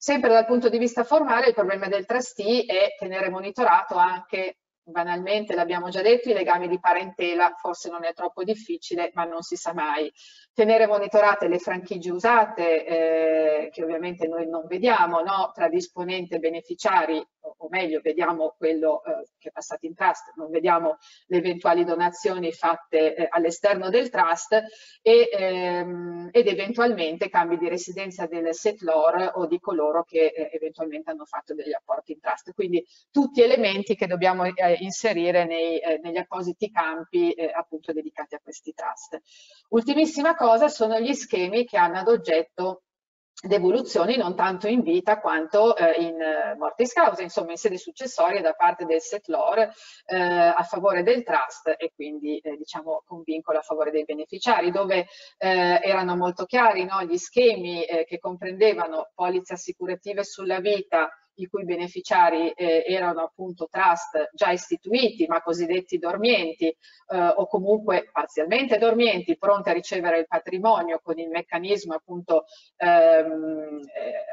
[0.00, 4.58] Sempre dal punto di vista formale il problema del trustee è tenere monitorato anche
[4.90, 9.42] banalmente, l'abbiamo già detto, i legami di parentela forse non è troppo difficile, ma non
[9.42, 10.12] si sa mai.
[10.52, 15.50] Tenere monitorate le franchigie usate, eh, che ovviamente noi non vediamo, no?
[15.54, 17.24] tra disponente e beneficiari,
[17.56, 22.52] o, meglio, vediamo quello eh, che è passato in trust, non vediamo le eventuali donazioni
[22.52, 24.62] fatte eh, all'esterno del trust
[25.02, 31.10] e, ehm, ed eventualmente cambi di residenza del setlor o di coloro che eh, eventualmente
[31.10, 32.52] hanno fatto degli apporti in trust.
[32.52, 38.34] Quindi tutti elementi che dobbiamo eh, inserire nei, eh, negli appositi campi eh, appunto dedicati
[38.34, 39.20] a questi trust.
[39.70, 42.82] Ultimissima cosa sono gli schemi che hanno ad oggetto
[43.40, 48.40] devoluzioni non tanto in vita quanto eh, in eh, mortis causa, insomma in sede successoria
[48.40, 53.58] da parte del setlor eh, a favore del trust e quindi eh, diciamo con vincolo
[53.58, 55.06] a favore dei beneficiari, dove
[55.38, 61.08] eh, erano molto chiari no, gli schemi eh, che comprendevano polizze assicurative sulla vita,
[61.38, 66.76] i cui beneficiari eh, erano appunto trust già istituiti ma cosiddetti dormienti eh,
[67.08, 72.44] o comunque parzialmente dormienti, pronti a ricevere il patrimonio con il meccanismo appunto
[72.76, 74.27] ehm, eh,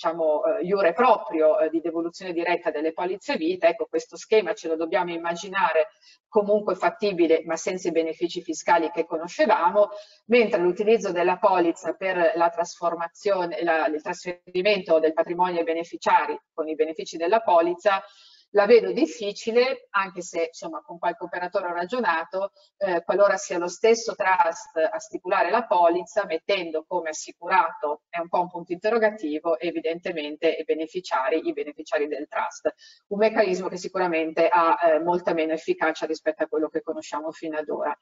[0.00, 4.68] diciamo, eh, iure proprio eh, di devoluzione diretta delle polizze vita, ecco questo schema ce
[4.68, 5.88] lo dobbiamo immaginare
[6.26, 9.90] comunque fattibile ma senza i benefici fiscali che conoscevamo,
[10.26, 16.66] mentre l'utilizzo della polizza per la trasformazione, la, il trasferimento del patrimonio ai beneficiari con
[16.66, 18.02] i benefici della polizza
[18.50, 23.68] la vedo difficile, anche se insomma con qualche operatore ho ragionato, eh, qualora sia lo
[23.68, 29.58] stesso trust a stipulare la polizza, mettendo come assicurato, è un po' un punto interrogativo,
[29.58, 32.74] evidentemente i beneficiari, i beneficiari del trust.
[33.08, 37.58] Un meccanismo che sicuramente ha eh, molta meno efficacia rispetto a quello che conosciamo fino
[37.58, 37.96] ad ora.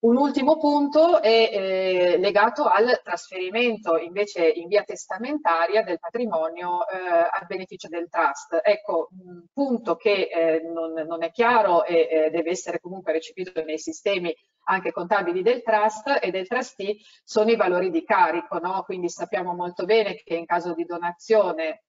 [0.00, 6.96] Un ultimo punto è eh, legato al trasferimento invece in via testamentaria del patrimonio eh,
[6.96, 8.60] al beneficio del trust.
[8.62, 13.62] Ecco, un punto che eh, non, non, è chiaro e eh, deve essere comunque recepito
[13.62, 14.34] nei sistemi
[14.64, 18.82] anche contabili del trust e del trustee sono i valori di carico, no?
[18.84, 21.82] quindi sappiamo molto bene che in caso di donazione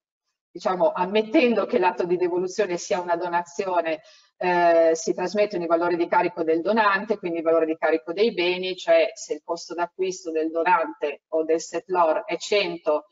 [0.52, 4.02] diciamo, ammettendo che l'atto di devoluzione sia una donazione,
[4.36, 8.34] eh, si trasmettono i valori di carico del donante, quindi i valori di carico dei
[8.34, 13.06] beni, cioè se il costo d'acquisto del donante o del setlor è 100,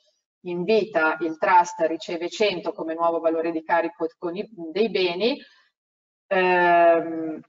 [0.45, 5.39] in vita il trust riceve 100 come nuovo valore di carico i, dei beni,
[6.27, 7.41] ehm,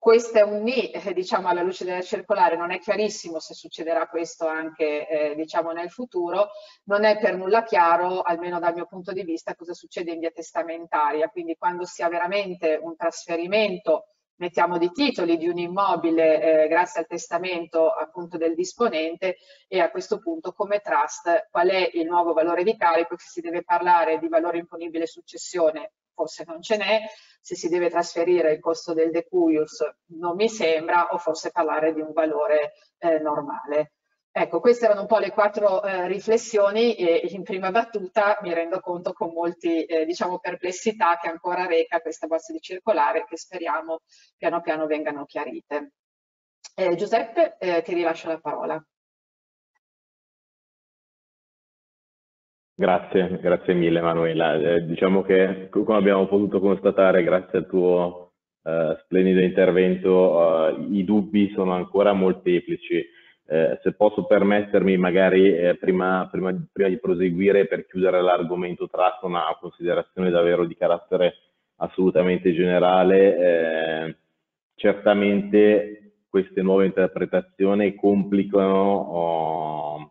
[0.00, 4.08] questo è un ni, eh, diciamo, alla luce della circolare, non è chiarissimo se succederà
[4.08, 6.52] questo anche eh, diciamo, nel futuro,
[6.84, 10.30] non è per nulla chiaro, almeno dal mio punto di vista, cosa succede in via
[10.30, 16.68] testamentaria, quindi quando si ha veramente un trasferimento mettiamo di titoli di un immobile eh,
[16.68, 19.36] grazie al testamento appunto del disponente
[19.68, 23.40] e a questo punto come trust qual è il nuovo valore di carico, se si
[23.42, 27.00] deve parlare di valore imponibile successione forse non ce n'è,
[27.40, 29.82] se si deve trasferire il costo del decuius
[30.18, 33.92] non mi sembra, o forse parlare di un valore eh, normale.
[34.32, 38.78] Ecco, queste erano un po' le quattro eh, riflessioni e in prima battuta mi rendo
[38.80, 44.02] conto con molte eh, diciamo, perplessità che ancora reca questa bozza di circolare che speriamo
[44.36, 45.94] piano piano vengano chiarite.
[46.76, 48.84] Eh, Giuseppe, eh, ti rilascio la parola.
[52.80, 54.54] Grazie, grazie mille Manuela.
[54.54, 60.08] Eh, diciamo che come abbiamo potuto constatare grazie al tuo uh, splendido intervento.
[60.08, 63.06] Uh, I dubbi sono ancora molteplici.
[63.44, 69.26] Uh, se posso permettermi, magari eh, prima, prima, prima, di proseguire per chiudere l'argomento tratto
[69.26, 71.34] una considerazione davvero di carattere
[71.76, 73.36] assolutamente generale,
[74.06, 74.16] eh,
[74.74, 80.09] certamente queste nuove interpretazioni complicano oh,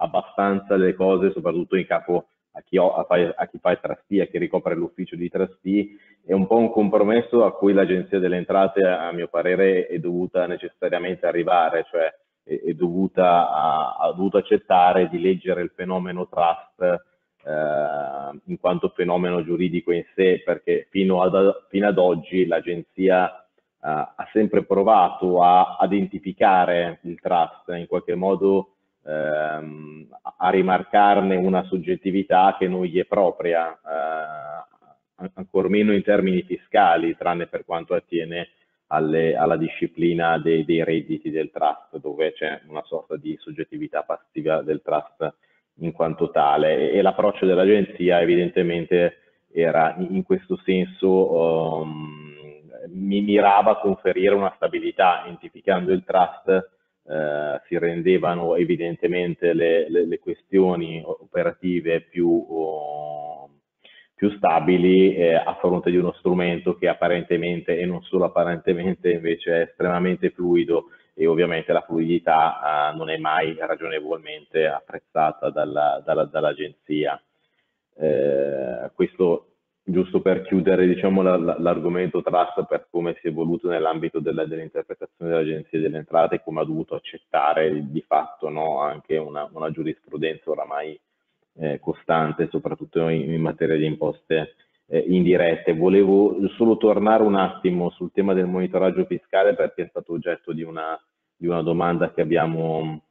[0.00, 4.26] abbastanza le cose, soprattutto in capo a chi, ho, a, chi fa il trustee, a
[4.26, 5.88] chi ricopre l'ufficio di trustee,
[6.24, 10.46] è un po' un compromesso a cui l'Agenzia delle Entrate, a mio parere, è dovuta
[10.46, 16.80] necessariamente arrivare, cioè è, è dovuta, a, ha dovuto accettare di leggere il fenomeno trust
[16.82, 23.88] eh, in quanto fenomeno giuridico in sé, perché fino ad, fino ad oggi l'Agenzia eh,
[23.88, 28.74] ha sempre provato a identificare il trust, in qualche modo
[29.04, 36.42] ehm, a rimarcarne una soggettività che non gli è propria, eh, ancor meno in termini
[36.42, 38.48] fiscali, tranne per quanto attiene
[38.88, 44.62] alle, alla disciplina dei, dei, redditi del trust, dove c'è una sorta di soggettività passiva
[44.62, 45.34] del trust
[45.80, 46.90] in quanto tale.
[46.90, 49.16] E, e l'approccio dell'agenzia evidentemente
[49.52, 52.30] era in questo senso um,
[52.88, 56.78] mi mirava a conferire una stabilità, identificando il trust
[57.10, 63.50] eh, si rendevano evidentemente le, le, le questioni operative più, oh,
[64.14, 69.56] più stabili eh, a fronte di uno strumento che apparentemente e non solo apparentemente invece
[69.56, 76.24] è estremamente fluido e ovviamente la fluidità eh, non è mai ragionevolmente apprezzata dalla, dalla,
[76.26, 77.20] dall'agenzia.
[77.96, 79.49] Eh, questo
[79.90, 85.80] giusto per chiudere diciamo, l'argomento trust per come si è evoluto nell'ambito della, dell'interpretazione dell'Agenzia
[85.80, 90.98] delle Entrate e come ha dovuto accettare di fatto no, anche una, una, giurisprudenza oramai
[91.58, 94.54] eh, costante, soprattutto in, in, materia di imposte
[94.86, 95.74] eh, indirette.
[95.74, 100.62] Volevo solo tornare un attimo sul tema del monitoraggio fiscale perché è stato oggetto di
[100.62, 100.98] una,
[101.36, 103.02] di una domanda che abbiamo,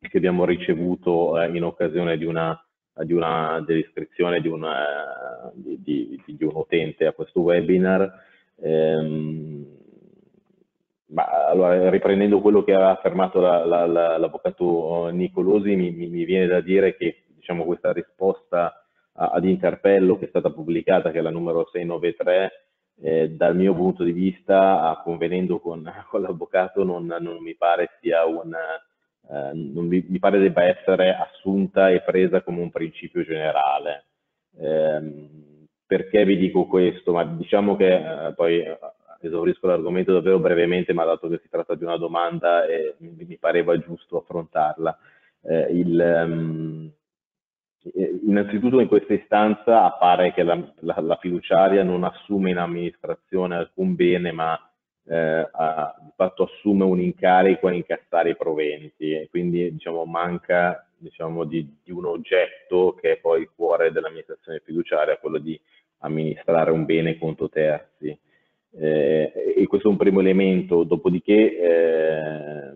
[0.00, 2.60] che abbiamo ricevuto eh, in occasione di una
[3.04, 8.12] di una dell'iscrizione di, una, di, di, di, un utente a questo webinar.
[8.60, 9.76] Ehm,
[11.10, 16.46] ma allora, riprendendo quello che aveva affermato la, la, la, l'avvocato Nicolosi, mi, mi, viene
[16.46, 18.82] da dire che diciamo, questa risposta
[19.12, 22.50] ad interpello che è stata pubblicata, che è la numero 693,
[23.00, 28.24] eh, dal mio punto di vista, convenendo con, con l'avvocato, non, non, mi pare sia
[28.26, 28.58] una,
[29.30, 34.04] eh, non mi, mi, pare debba essere assunta e presa come un principio generale.
[34.58, 35.28] Eh,
[35.86, 37.12] perché vi dico questo?
[37.12, 38.78] Ma diciamo che eh, poi eh,
[39.20, 43.78] esaurisco l'argomento davvero brevemente, ma dato che si tratta di una domanda eh, mi, pareva
[43.78, 44.98] giusto affrontarla.
[45.42, 46.90] Eh, il, um,
[48.26, 53.94] innanzitutto in questa istanza appare che la, la, la fiduciaria non assume in amministrazione alcun
[53.94, 54.58] bene, ma
[55.08, 60.86] eh, ha, di fatto assume un incarico a incassare i proventi e quindi diciamo, manca
[60.96, 65.58] diciamo, di, di, un oggetto che è poi il cuore dell'amministrazione fiduciaria, quello di
[65.98, 68.16] amministrare un bene conto terzi.
[68.70, 72.72] Eh, e questo è un primo elemento, dopodiché eh,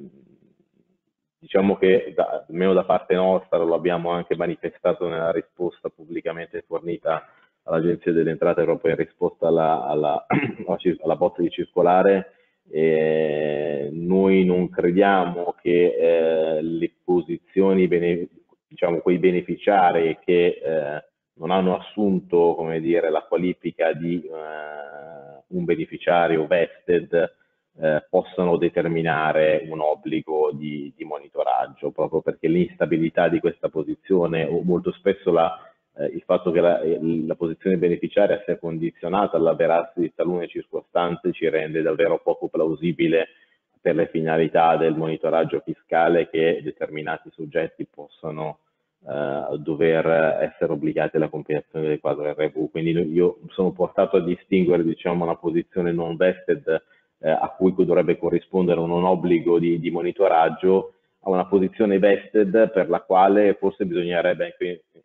[1.39, 7.29] diciamo che da, almeno da parte nostra lo abbiamo anche manifestato nella risposta pubblicamente fornita
[7.65, 10.27] all'Agenzia delle Entrate Europee in risposta alla, alla,
[11.03, 12.33] alla bozza di circolare.
[12.71, 18.29] Eh, noi non crediamo che eh, le posizioni, bene,
[18.69, 21.05] diciamo quei beneficiari che eh,
[21.35, 27.35] non hanno assunto come dire, la qualifica di eh, un beneficiario vested
[27.81, 34.63] eh, possano determinare un obbligo di, di monitoraggio, proprio perché l'instabilità di questa posizione o
[34.63, 35.72] molto spesso la
[36.03, 36.81] eh, il fatto che la,
[37.27, 43.29] la, posizione beneficiaria sia condizionata all'avverarsi di talune circostanze ci rende davvero poco plausibile
[43.81, 48.59] per le finalità del monitoraggio fiscale che determinati soggetti possano
[49.07, 50.07] eh, dover
[50.41, 52.71] essere obbligati alla compilazione del quadro RV.
[52.71, 56.83] Quindi io sono portato a distinguere diciamo, una posizione non vested
[57.19, 60.95] eh, a cui dovrebbe corrispondere un obbligo di, di monitoraggio
[61.25, 64.47] a una posizione vested per la quale forse bisognerebbe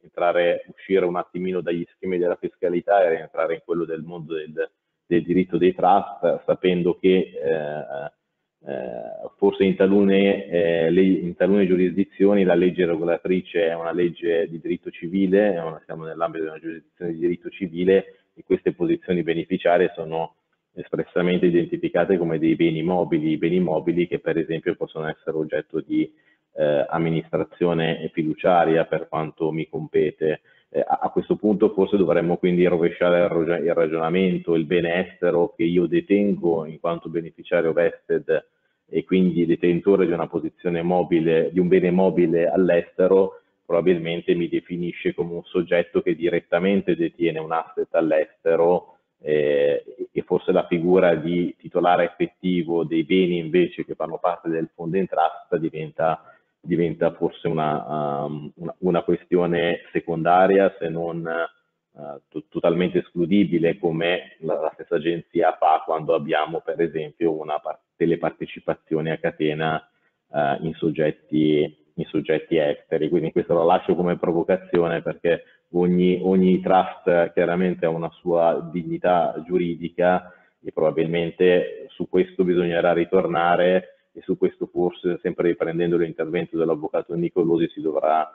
[0.02, 4.70] entrare, uscire un attimino dagli schemi della fiscalità e rientrare in quello del mondo del,
[5.06, 8.12] del diritto dei trust, sapendo che eh,
[8.66, 14.50] eh, forse in talune, eh, le, in talune, giurisdizioni la legge regolatrice è una legge
[14.50, 19.92] di diritto civile, siamo nell'ambito di una giurisdizione di diritto civile e queste posizioni beneficiarie
[19.96, 20.36] sono
[20.74, 26.12] espressamente identificate come dei beni mobili, beni mobili che per esempio possono essere oggetto di
[26.58, 30.42] eh, amministrazione fiduciaria per quanto mi compete.
[30.70, 35.86] eh, a questo punto forse dovremmo quindi rovesciare il ragionamento, il bene estero che io
[35.86, 38.46] detengo in quanto beneficiario vested
[38.90, 45.14] e quindi detentore di una posizione mobile, di un bene mobile all'estero, probabilmente mi definisce
[45.14, 51.54] come un soggetto che direttamente detiene un asset all'estero eh, e forse la figura di
[51.58, 56.37] titolare effettivo dei beni invece che fanno parte del fondo in trust diventa,
[56.68, 64.60] diventa forse una, um, una, una, questione secondaria se non uh, totalmente escludibile come la,
[64.60, 67.60] la, stessa agenzia fa quando abbiamo per esempio una,
[67.96, 69.90] delle partecipazioni a catena
[70.28, 73.10] uh, in soggetti in soggetti esteri.
[73.10, 79.34] Quindi questo lo lascio come provocazione perché ogni, ogni trust chiaramente ha una sua dignità
[79.46, 80.32] giuridica
[80.64, 87.70] e probabilmente su questo bisognerà ritornare e su questo forse, sempre riprendendo l'intervento dell'avvocato Nicolosi,
[87.70, 88.28] si dovrà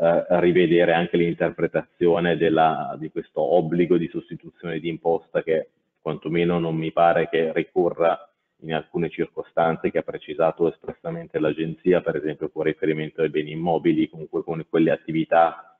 [0.00, 5.68] eh, rivedere anche l'interpretazione della, di questo obbligo di sostituzione di imposta che
[6.00, 8.18] quantomeno non mi pare che ricorra
[8.62, 14.08] in alcune circostanze che ha precisato espressamente l'agenzia, per esempio con riferimento ai beni immobili,
[14.08, 15.78] comunque con quelle attività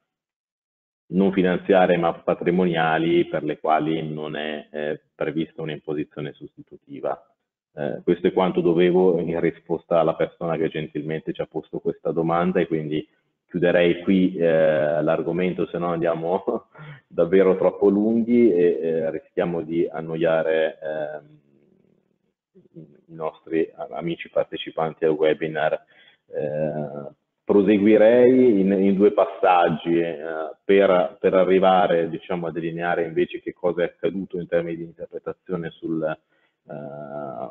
[1.13, 7.19] non finanziarie ma patrimoniali per le quali non è eh, prevista un'imposizione sostitutiva.
[7.79, 12.11] Eh, questo è quanto dovevo in risposta alla persona che gentilmente ci ha posto questa
[12.11, 13.07] domanda e quindi
[13.47, 16.67] chiuderei qui eh, l'argomento, se no andiamo
[17.07, 21.39] davvero troppo lunghi e eh, rischiamo di annoiare ehm,
[23.07, 25.81] i nostri amici partecipanti al webinar.
[26.31, 27.13] Eh,
[27.45, 30.19] proseguirei in, in, due passaggi eh,
[30.65, 35.71] per, per, arrivare diciamo, a delineare invece che cosa è accaduto in termini di interpretazione
[35.71, 36.05] sul,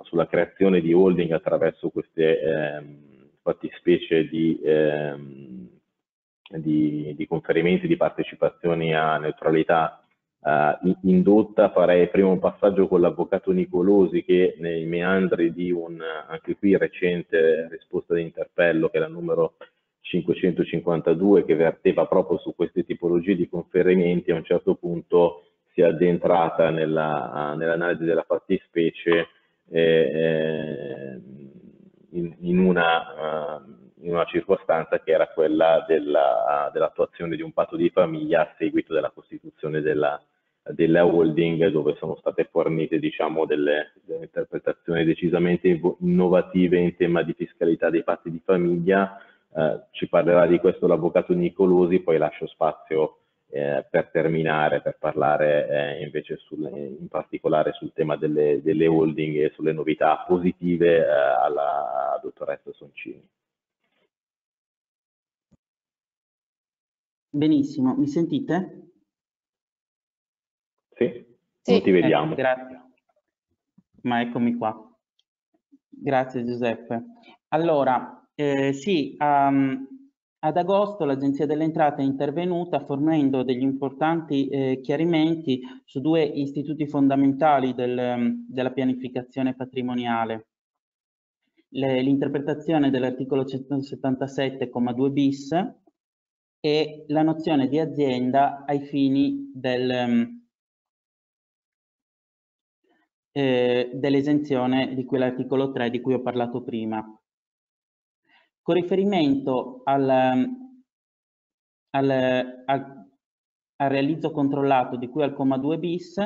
[0.04, 5.70] sulla creazione di holding attraverso queste ehm, fattispecie di, ehm,
[6.58, 10.02] di, di conferimenti di partecipazioni a neutralità
[10.40, 16.56] uh, indotta farei prima un passaggio con l'avvocato Nicolosi che nei meandri di un anche
[16.56, 19.56] qui recente risposta di interpello che è la numero
[20.02, 25.44] 552 che verteva proprio su queste tipologie di conferimenti a un certo punto
[25.78, 29.28] si è addentrata nella, nell'analisi della fattispecie
[29.70, 31.22] eh, eh,
[32.18, 37.92] in, in, una, uh, in, una, circostanza che era quella dell'attuazione di un patto di
[37.92, 40.20] famiglia a seguito della costituzione della,
[40.64, 47.34] della holding dove sono state fornite diciamo, delle, delle, interpretazioni decisamente innovative in tema di
[47.34, 49.16] fiscalità dei patti di famiglia.
[49.56, 53.20] Eh, ci parlerà di questo l'avvocato Nicolosi, poi lascio spazio
[53.50, 59.38] eh, per terminare, per parlare eh, invece sul, in particolare sul tema delle, delle, holding
[59.38, 63.26] e sulle novità positive eh, alla dottoressa Soncini.
[67.30, 68.92] Benissimo, mi sentite?
[70.96, 71.26] Sì,
[71.62, 71.72] sì.
[71.72, 72.32] non ti vediamo.
[72.34, 72.82] Eh, grazie.
[74.02, 74.76] Ma eccomi qua.
[75.90, 77.04] Grazie Giuseppe.
[77.50, 79.97] Allora, eh, sì, um,
[80.40, 86.88] ad agosto l'Agenzia delle Entrate è intervenuta fornendo degli importanti eh, chiarimenti su due istituti
[86.88, 90.48] fondamentali del, della pianificazione patrimoniale.
[91.70, 95.52] L'interpretazione dell'articolo 177,2 bis
[96.60, 100.40] e la nozione di azienda ai fini del,
[103.32, 107.06] eh, dell'esenzione di quell'articolo 3 di cui ho parlato prima.
[108.68, 110.10] Con riferimento al,
[111.92, 112.10] al,
[112.66, 113.08] al,
[113.78, 116.18] al realizzo controllato di cui al comma 2 bis,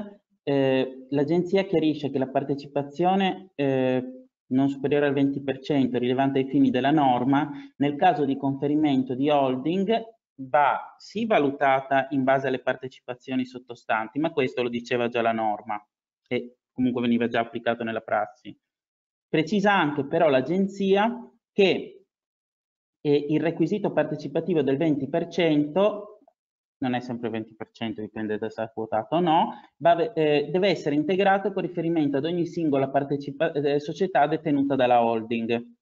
[0.42, 6.89] eh, l'Agenzia chiarisce che la partecipazione eh, non superiore al 20% rilevante ai fini della
[6.89, 10.04] norma, nel caso di conferimento di holding
[10.38, 15.80] va sì valutata in base alle partecipazioni sottostanti, ma questo lo diceva già la norma
[16.28, 18.60] e comunque veniva già applicato nella prassi.
[19.30, 21.16] Precisa anche però l'agenzia
[21.54, 22.01] che
[23.02, 26.02] eh, il requisito partecipativo del 20%,
[26.78, 30.95] non è sempre 20%, dipende da se è quotato o no, va, eh, deve essere
[30.95, 35.76] integrato con riferimento ad ogni singola eh, società detenuta dalla holding.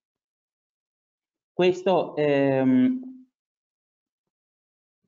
[1.54, 3.10] Questo ehm,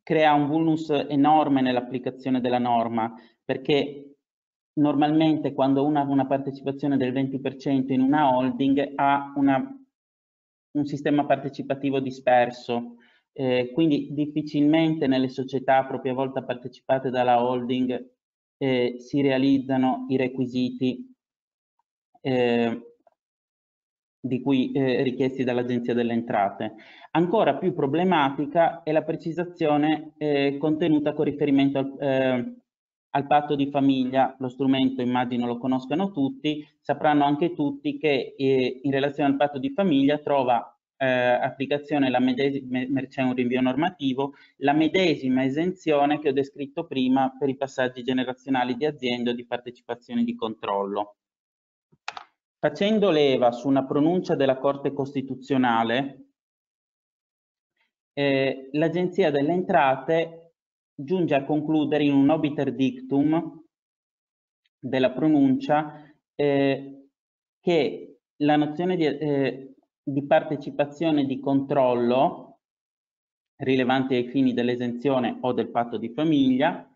[0.03, 4.18] crea un vulnus enorme nell'applicazione della norma perché
[4.74, 9.81] normalmente quando una ha una partecipazione del 20% in una holding ha una,
[10.72, 12.95] un sistema partecipativo disperso,
[13.34, 18.09] eh, quindi difficilmente nelle società a propria volta partecipate dalla holding
[18.57, 21.13] eh, si realizzano i requisiti
[22.22, 22.82] eh,
[24.24, 26.76] di cui eh, richiesti dall'Agenzia delle Entrate.
[27.11, 32.61] Ancora più problematica è la precisazione eh, contenuta con riferimento al, eh,
[33.12, 38.80] al, patto di famiglia, lo strumento immagino lo conoscano tutti, sapranno anche tutti che eh,
[38.84, 44.36] in relazione al patto di famiglia trova eh, applicazione la medesima, c'è un rinvio normativo,
[44.57, 49.45] la medesima esenzione che ho descritto prima per i passaggi generazionali di azienda o di
[49.45, 51.16] partecipazione di controllo.
[52.59, 56.26] Facendo leva su una pronuncia della Corte Costituzionale,
[58.14, 60.41] eh, l'Agenzia delle Entrate
[61.04, 63.64] giunge a concludere in un obiter dictum
[64.80, 66.04] della pronuncia
[66.36, 67.10] eh,
[67.60, 72.60] che la nozione di, eh, di partecipazione di controllo
[73.58, 76.88] rilevante ai fini dell'esenzione o del patto di famiglia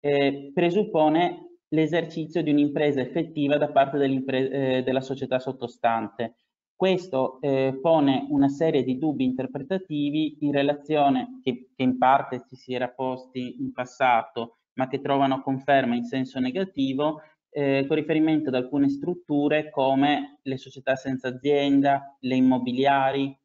[0.00, 6.34] eh, presuppone l'esercizio di un'impresa effettiva da parte eh, della società sottostante.
[6.80, 12.56] Questo eh, pone una serie di dubbi interpretativi in relazione, che, che in parte ci
[12.56, 17.20] si era posti in passato, ma che trovano conferma in senso negativo,
[17.50, 23.38] eh, con riferimento ad alcune strutture come le società senza azienda, le immobiliari,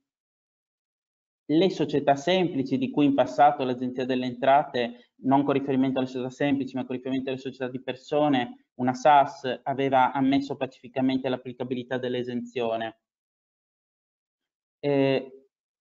[1.48, 6.30] le società semplici di cui in passato l'Agenzia delle Entrate, non con riferimento alle società
[6.30, 13.00] semplici ma con riferimento alle società di persone, una SAS aveva ammesso pacificamente l'applicabilità dell'esenzione.
[14.86, 15.48] Eh,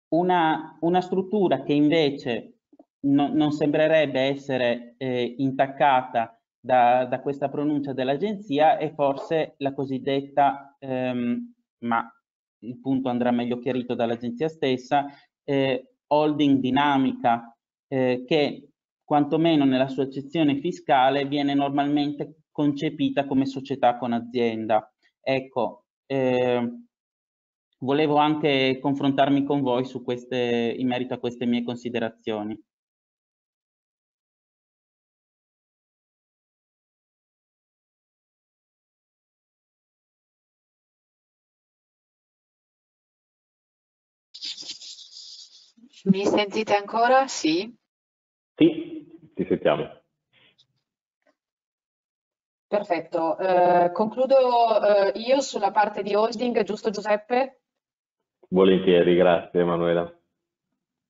[0.08, 2.58] una, una, struttura che invece
[3.06, 10.76] no, non sembrerebbe essere eh, intaccata da, da, questa pronuncia dell'agenzia è forse la cosiddetta,
[10.78, 12.06] ehm, ma
[12.64, 15.06] il punto andrà meglio chiarito dall'agenzia stessa,
[15.42, 17.56] eh, holding dinamica
[17.88, 18.72] eh, che
[19.02, 24.86] quantomeno nella sua accezione fiscale viene normalmente concepita come società con azienda.
[25.18, 26.82] Ecco, eh,
[27.82, 32.58] volevo anche confrontarmi con voi su queste, in merito a queste mie considerazioni.
[46.04, 47.28] Mi sentite ancora?
[47.28, 47.72] Sì?
[48.56, 50.00] Sì, ti sentiamo.
[52.66, 53.38] Perfetto.
[53.38, 54.34] Eh, concludo
[54.82, 57.61] eh, io sulla parte di holding, giusto Giuseppe?
[58.52, 60.14] Volentieri, grazie Emanuela.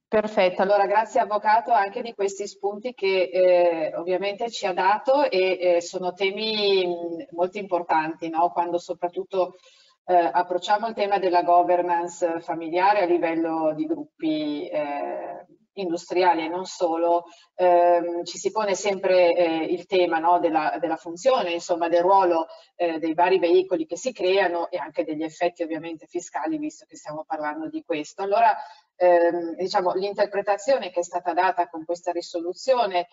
[0.06, 5.58] Perfetto, allora grazie Avvocato anche di questi spunti che eh, ovviamente ci ha dato e
[5.60, 6.86] eh, sono temi
[7.30, 8.50] molto importanti, no?
[8.50, 9.56] quando soprattutto
[10.04, 16.64] eh, approcciamo il tema della governance familiare a livello di gruppi eh, industriali e non
[16.64, 22.02] solo, ehm, ci si pone sempre eh, il tema no, della, della, funzione, insomma del
[22.02, 22.46] ruolo
[22.76, 26.96] eh, dei vari veicoli che si creano e anche degli effetti ovviamente fiscali, visto che
[26.96, 28.22] stiamo parlando di questo.
[28.22, 28.54] Allora,
[28.96, 33.08] ehm, diciamo, l'interpretazione che è stata data con questa risoluzione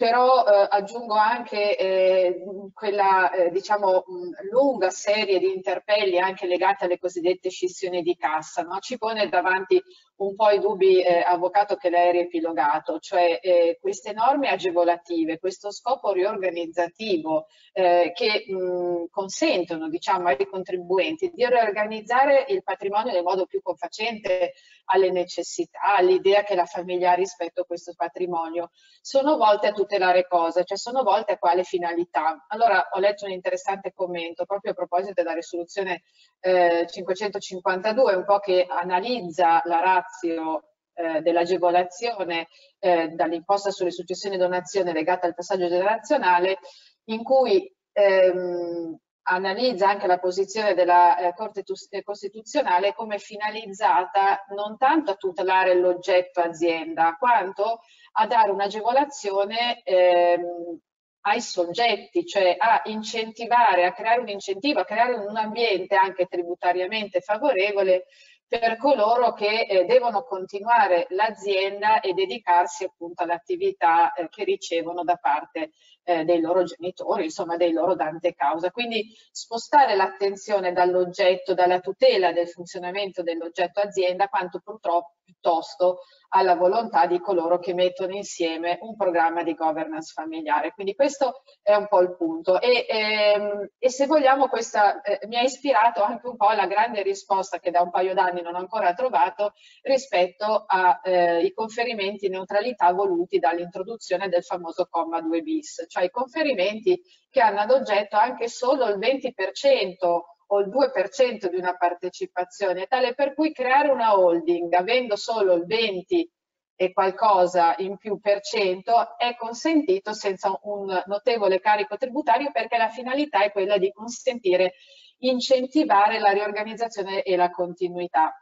[0.00, 2.42] però eh, aggiungo anche eh,
[2.72, 4.04] quella eh, diciamo
[4.50, 8.78] lunga serie di interpelli anche legati alle cosiddette scissioni di cassa, no?
[8.78, 9.78] ci pone davanti
[10.20, 15.38] un po' i dubbi, eh, avvocato, che lei ha riepilogato, cioè eh, queste norme agevolative,
[15.38, 23.22] questo scopo riorganizzativo eh, che mh, consentono diciamo, ai contribuenti di riorganizzare il patrimonio nel
[23.22, 24.52] modo più confacente
[24.86, 28.70] alle necessità, all'idea che la famiglia ha rispetto a questo patrimonio,
[29.00, 29.89] sono volte a tutelare
[30.28, 30.62] cosa?
[30.62, 32.44] Cioè sono volte a quale finalità?
[32.48, 36.02] Allora ho letto un interessante commento proprio a proposito della risoluzione
[36.40, 44.38] eh, 552, un po' che analizza la razio eh, dell'agevolazione eh, dall'imposta sulle successioni e
[44.38, 46.58] donazioni legata al passaggio generazionale,
[47.04, 54.76] in cui ehm, analizza anche la posizione della eh, Corte eh, Costituzionale come finalizzata non
[54.76, 57.80] tanto a tutelare l'oggetto azienda, quanto
[58.12, 60.78] a dare un'agevolazione ehm,
[61.22, 67.20] ai soggetti, cioè a incentivare, a creare un incentivo, a creare un ambiente anche tributariamente
[67.20, 68.06] favorevole
[68.50, 75.14] per coloro che eh, devono continuare l'azienda e dedicarsi appunto all'attività eh, che ricevono da
[75.14, 75.70] parte
[76.04, 78.70] eh, dei loro genitori, insomma dei loro dante causa.
[78.70, 86.00] Quindi spostare l'attenzione dall'oggetto, dalla tutela del funzionamento dell'oggetto azienda, quanto purtroppo piuttosto
[86.30, 90.72] alla volontà di coloro che mettono insieme un programma di governance familiare.
[90.72, 92.60] Quindi questo è un po' il punto.
[92.60, 97.02] E, ehm, e se vogliamo, questa eh, mi ha ispirato anche un po' alla grande
[97.02, 99.52] risposta che da un paio d'anni non ho ancora trovato
[99.82, 106.10] rispetto ai eh, conferimenti di neutralità voluti dall'introduzione del famoso comma 2 bis, cioè i
[106.10, 112.86] conferimenti che hanno ad oggetto anche solo il 20% o il 2% di una partecipazione,
[112.86, 116.30] tale per cui creare una holding avendo solo il 20
[116.74, 122.88] e qualcosa in più per cento è consentito senza un notevole carico tributario perché la
[122.88, 124.74] finalità è quella di consentire,
[125.18, 128.34] incentivare la riorganizzazione e la continuità.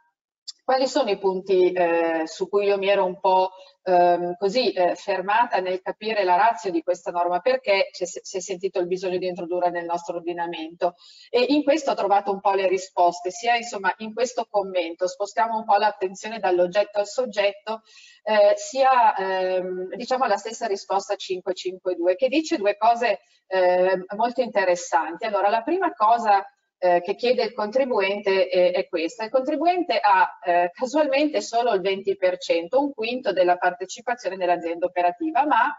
[0.69, 4.93] Quali sono i punti eh, su cui io mi ero un po' ehm, così eh,
[4.93, 7.39] fermata nel capire la razza di questa norma?
[7.39, 10.93] Perché si è sentito il bisogno di introdurre nel nostro ordinamento?
[11.31, 15.57] E in questo ho trovato un po' le risposte, sia insomma in questo commento, spostiamo
[15.57, 17.81] un po' l'attenzione dall'oggetto al soggetto,
[18.21, 25.25] eh, sia ehm, diciamo la stessa risposta 552 che dice due cose ehm, molto interessanti.
[25.25, 26.45] Allora, la prima cosa
[26.79, 29.25] eh, che chiede il contribuente è, è, questa.
[29.25, 35.73] Il contribuente ha eh, casualmente solo il 20%, un quinto della partecipazione nell'azienda operativa, ma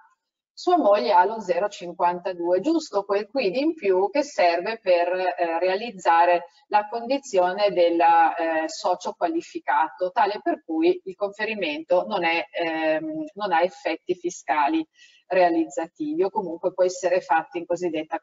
[0.53, 6.49] sua moglie ha lo 0,52, giusto quel quid in più che serve per eh, realizzare
[6.67, 13.53] la condizione del eh, socio qualificato, tale per cui il conferimento non, è, ehm, non
[13.53, 14.87] ha effetti fiscali
[15.31, 18.21] realizzativi o comunque può essere fatto in cosiddetta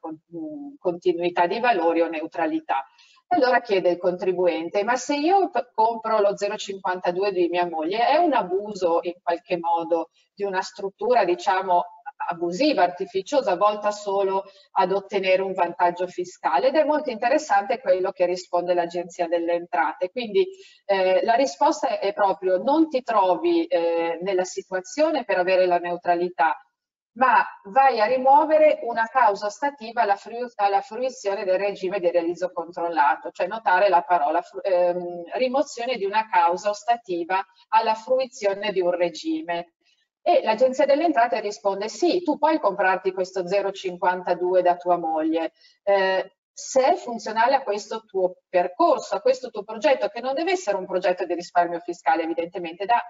[0.79, 2.85] continuità di valori o neutralità.
[3.29, 8.33] Allora chiede il contribuente, ma se io compro lo 0,52 di mia moglie, è un
[8.33, 11.83] abuso in qualche modo di una struttura, diciamo,
[12.29, 18.25] abusiva, artificiosa, volta solo ad ottenere un vantaggio fiscale ed è molto interessante quello che
[18.25, 20.09] risponde l'Agenzia delle Entrate.
[20.09, 20.47] Quindi
[20.85, 26.57] eh, la risposta è proprio non ti trovi eh, nella situazione per avere la neutralità,
[27.17, 32.51] ma vai a rimuovere una causa ostativa alla, fru alla, fruizione del regime di realizzo
[32.51, 38.91] controllato, cioè notare la parola ehm, rimozione di una causa ostativa alla fruizione di un
[38.91, 39.73] regime.
[40.21, 45.53] E l'Agenzia delle Entrate risponde sì, tu puoi comprarti questo 0,52 da tua moglie,
[45.83, 50.51] eh, se è funzionale a questo tuo percorso, a questo tuo progetto, che non deve
[50.51, 53.01] essere un progetto di risparmio fiscale evidentemente, da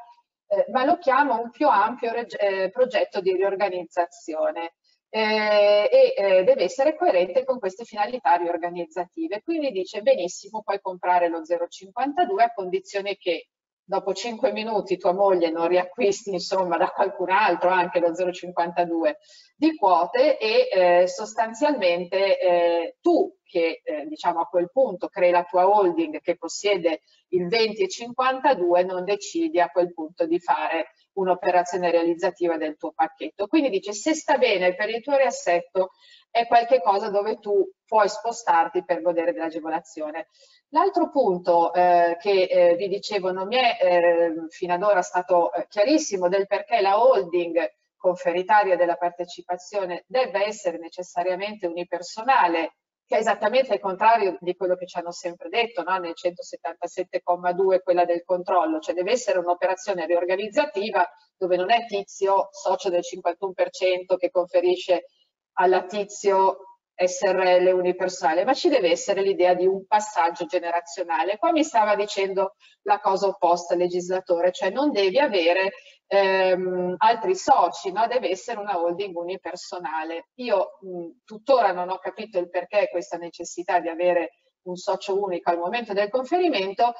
[0.47, 4.73] eh, ma lo chiama un più ampio eh, progetto di riorganizzazione
[5.09, 9.41] eh, e eh, deve essere coerente con queste finalità riorganizzative.
[9.41, 13.49] Quindi dice benissimo, puoi comprare lo 0,52 a condizione che
[13.87, 19.13] dopo 5 minuti tua moglie non riacquisti insomma da qualcun altro anche lo 0,52
[19.55, 25.45] di quote e eh, sostanzialmente eh, tu che eh, diciamo a quel punto crei la
[25.45, 30.87] tua holding che possiede il 20,52 non decidi a quel punto di fare
[31.17, 33.47] un'operazione realizzativa del tuo pacchetto.
[33.47, 35.91] Quindi dice se sta bene per il tuo riassetto
[36.29, 40.27] è qualcosa dove tu puoi spostarti per godere dell'agevolazione.
[40.69, 45.53] L'altro punto eh, che eh, vi dicevo non mi è eh, fino ad ora stato
[45.53, 52.75] eh, chiarissimo del perché la holding conferitaria della partecipazione debba essere necessariamente unipersonale,
[53.07, 55.97] che è esattamente il contrario di quello che ci hanno sempre detto no?
[55.97, 62.89] nel 177,2 quella del controllo, cioè deve essere un'operazione riorganizzativa dove non è tizio socio
[62.89, 65.05] del 51% che conferisce
[65.53, 71.37] alla tizio SRL universale, ma ci deve essere l'idea di un passaggio generazionale.
[71.37, 75.73] Qua mi stava dicendo la cosa opposta al legislatore, cioè non devi avere
[76.07, 78.07] ehm, altri soci, no?
[78.07, 80.29] deve essere una holding unipersonale.
[80.35, 84.31] Io mh, tuttora non ho capito il perché questa necessità di avere
[84.63, 86.93] un socio unico al momento del conferimento,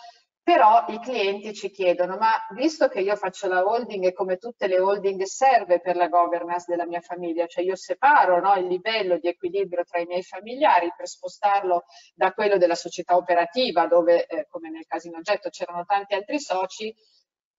[0.48, 4.68] però i clienti ci chiedono, ma visto che io faccio la holding e come tutte
[4.68, 9.18] le holding serve per la governance della mia famiglia, cioè io separo no, il livello
[9.18, 11.84] di equilibrio tra i miei familiari per spostarlo
[12.16, 16.40] da quello della società operativa, dove eh, come nel caso in oggetto c'erano tanti altri
[16.40, 16.96] soci,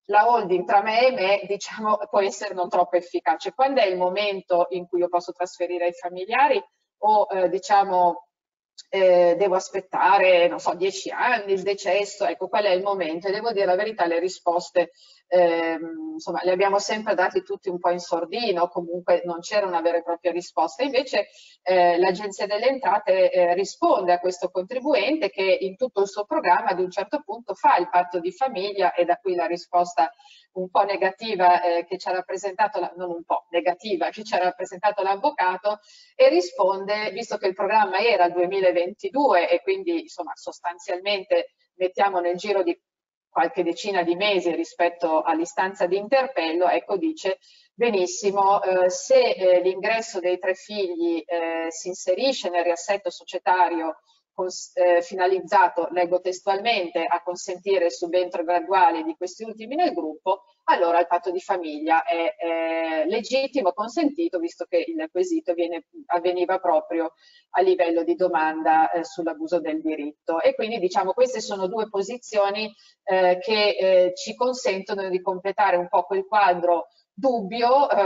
[0.06, 3.52] la holding tra me e me diciamo, può essere non troppo efficace.
[3.52, 6.58] Quando è il momento in cui io posso trasferire ai familiari
[7.00, 8.27] o eh, diciamo
[8.88, 13.28] eh, devo aspettare, non so, dieci anni, il decesso, ecco, qual è il momento?
[13.28, 14.92] E devo dire la verità, le risposte,
[15.28, 19.80] ehm, insomma, le abbiamo sempre date tutti un po' in sordino, comunque non c'era una
[19.80, 20.82] vera e propria risposta.
[20.84, 21.28] Invece
[21.62, 26.70] eh, l'Agenzia delle Entrate eh, risponde a questo contribuente che in tutto il suo programma
[26.70, 30.10] ad un certo punto fa il patto di famiglia e da qui la risposta
[30.52, 34.34] un po' negativa eh, che ci ha rappresentato, la, non un po', negativa che ci
[34.34, 35.80] ha rappresentato l'avvocato
[36.14, 42.36] e risponde, visto che il programma era il 2022 e quindi insomma sostanzialmente mettiamo nel
[42.36, 42.78] giro di
[43.28, 47.38] qualche decina di mesi rispetto all'istanza di interpello, ecco dice
[47.78, 53.98] benissimo, eh, se eh, l'ingresso dei tre figli eh, si inserisce nel riassetto societario
[54.74, 60.98] eh, finalizzato, leggo testualmente, a consentire il subentro graduale di questi ultimi nel gruppo, allora
[60.98, 67.12] il patto di famiglia è, è legittimo, consentito, visto che il quesito viene, avveniva proprio
[67.50, 70.40] a livello di domanda eh, sull'abuso del diritto.
[70.40, 72.72] E quindi diciamo queste sono due posizioni
[73.04, 76.88] eh, che eh, ci consentono di completare un po' quel quadro
[77.18, 78.00] dubbio, eh,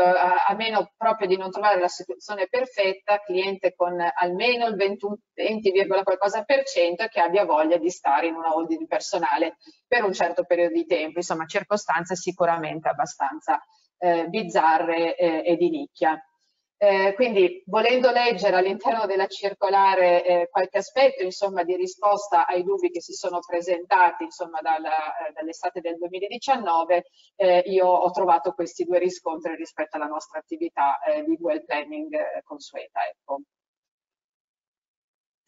[0.49, 5.87] a meno proprio di non trovare la situazione perfetta, cliente con almeno il 21, 20,
[6.03, 10.45] qualcosa per cento che abbia voglia di stare in una holding personale per un certo
[10.45, 13.61] periodo di tempo, insomma circostanze sicuramente abbastanza
[13.99, 16.19] eh, bizzarre eh, e di nicchia.
[16.83, 22.91] Eh, quindi volendo leggere all'interno della circolare eh, qualche aspetto insomma, di risposta ai dubbi
[22.91, 27.05] che si sono presentati eh, dall'estate del 2019,
[27.37, 32.13] eh, io ho trovato questi due riscontri rispetto alla nostra attività eh, di well planning
[32.15, 32.99] eh, consueta.
[33.07, 33.43] Ecco.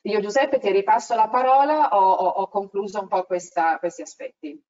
[0.02, 4.62] Io Giuseppe ti ripasso la parola, ho, ho, ho concluso un po' questa, questi aspetti.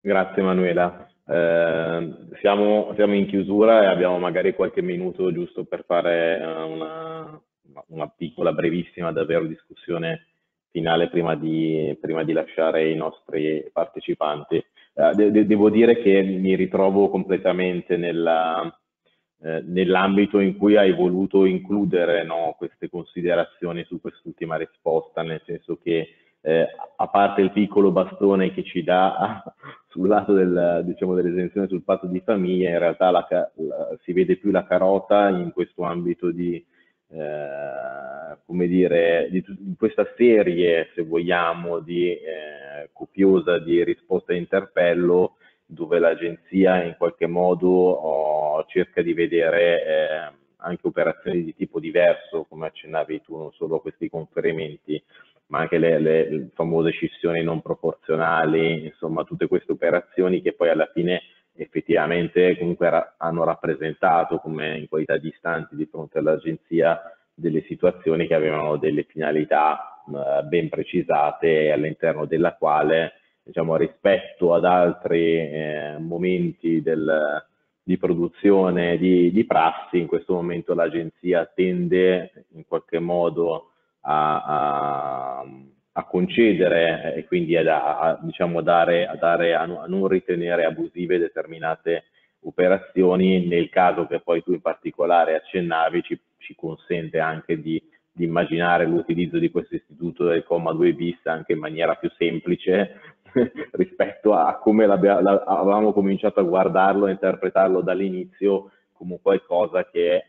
[0.00, 1.07] Grazie Manuela.
[1.30, 7.40] Eh, siamo, siamo, in chiusura e abbiamo magari qualche minuto giusto per fare eh, una,
[7.88, 10.26] una piccola, brevissima davvero discussione
[10.70, 14.56] finale prima di, prima di lasciare i nostri partecipanti.
[14.56, 22.24] Eh, de devo dire che mi ritrovo completamente eh, nell'ambito in cui hai voluto includere
[22.24, 26.08] no, queste considerazioni su quest'ultima risposta, nel senso che
[26.48, 29.42] eh, a parte il piccolo bastone che ci dà
[29.88, 34.36] sul lato del, diciamo, dell'esenzione sul patto di famiglia, in realtà la, la, si vede
[34.36, 36.64] più la carota in questo ambito di,
[37.10, 44.36] eh, come dire, di, di, questa serie, se vogliamo, di eh, copiosa di risposta a
[44.36, 45.36] interpello,
[45.66, 52.46] dove l'agenzia in qualche modo oh, cerca di vedere eh, anche operazioni di tipo diverso,
[52.48, 55.02] come accennavi tu, non solo questi conferimenti,
[55.48, 60.90] ma anche le, le, famose scissioni non proporzionali, insomma tutte queste operazioni che poi alla
[60.92, 61.22] fine
[61.54, 67.00] effettivamente comunque ra hanno rappresentato come in qualità di istanti di fronte all'agenzia
[67.34, 74.64] delle situazioni che avevano delle finalità eh, ben precisate all'interno della quale diciamo rispetto ad
[74.64, 77.44] altri eh, momenti del,
[77.82, 83.70] di produzione di, di prassi in questo momento l'agenzia tende in qualche modo
[84.10, 85.44] a, a,
[85.92, 92.04] a concedere e quindi a, a diciamo, dare, a, dare, a non ritenere abusive determinate
[92.40, 93.46] operazioni.
[93.46, 98.86] Nel caso che poi tu in particolare accennavi ci, ci consente anche di, di immaginare
[98.86, 103.00] l'utilizzo di questo istituto del comma 2 bis anche in maniera più semplice
[103.72, 110.24] rispetto a come avevamo cominciato a guardarlo e interpretarlo dall'inizio come qualcosa che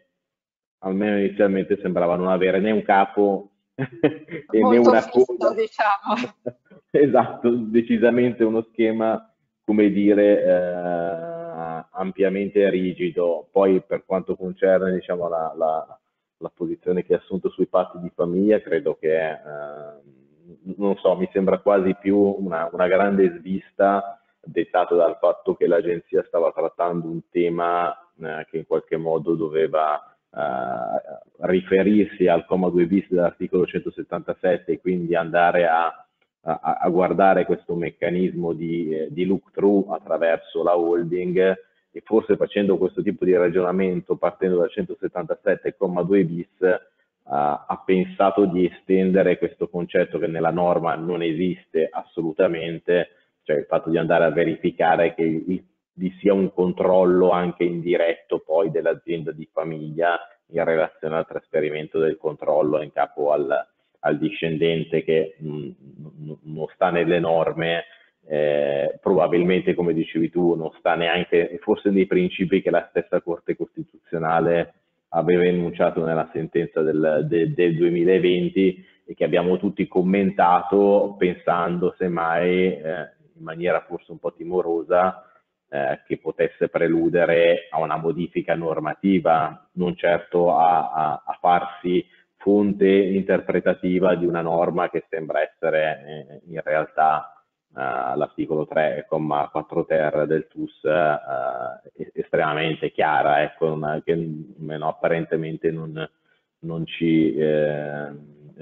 [0.80, 3.49] almeno inizialmente sembrava non avere né un capo
[4.52, 5.54] e né una fisso, coda.
[5.54, 6.34] diciamo.
[6.92, 9.32] esatto, decisamente uno schema,
[9.64, 13.48] come dire, eh, ampiamente rigido.
[13.52, 16.00] Poi per quanto concerne diciamo, la, la,
[16.38, 19.38] la, posizione che ha assunto sui patti di famiglia, credo che, eh,
[20.78, 26.24] non so, mi sembra quasi più una, una grande svista dettato dal fatto che l'agenzia
[26.26, 30.09] stava trattando un tema eh, che in qualche modo doveva
[31.42, 35.86] riferirsi al comma 2 bis dell'articolo 177 e quindi andare a,
[36.42, 41.58] a, a guardare questo meccanismo di, eh, di look-through attraverso la holding
[41.92, 48.66] e forse facendo questo tipo di ragionamento partendo dal 177,2 bis uh, ha pensato di
[48.66, 53.10] estendere questo concetto che nella norma non esiste assolutamente,
[53.44, 55.64] cioè il fatto di andare a verificare che il
[56.00, 60.18] vi sia un controllo anche indiretto poi dell'azienda di famiglia
[60.52, 63.68] in relazione al trasferimento del controllo in capo al,
[64.00, 67.84] al discendente che mh, mm, non sta nelle norme,
[68.26, 73.58] eh, probabilmente come dicevi tu non sta neanche forse nei principi che la stessa Corte
[73.58, 74.74] Costituzionale
[75.10, 82.78] aveva enunciato nella sentenza del, de, del 2020 e che abbiamo tutti commentato pensando semmai
[82.78, 85.24] eh, in maniera forse un po' timorosa
[85.70, 92.06] eh, che potesse preludere a una modifica normativa, non certo a, a, a farsi
[92.38, 97.34] fonte interpretativa di una norma che sembra essere eh, in realtà
[97.72, 106.10] Uh, l'articolo 3,4 ter del TUS uh, estremamente chiara, ecco, che no, apparentemente non,
[106.62, 108.08] non ci eh,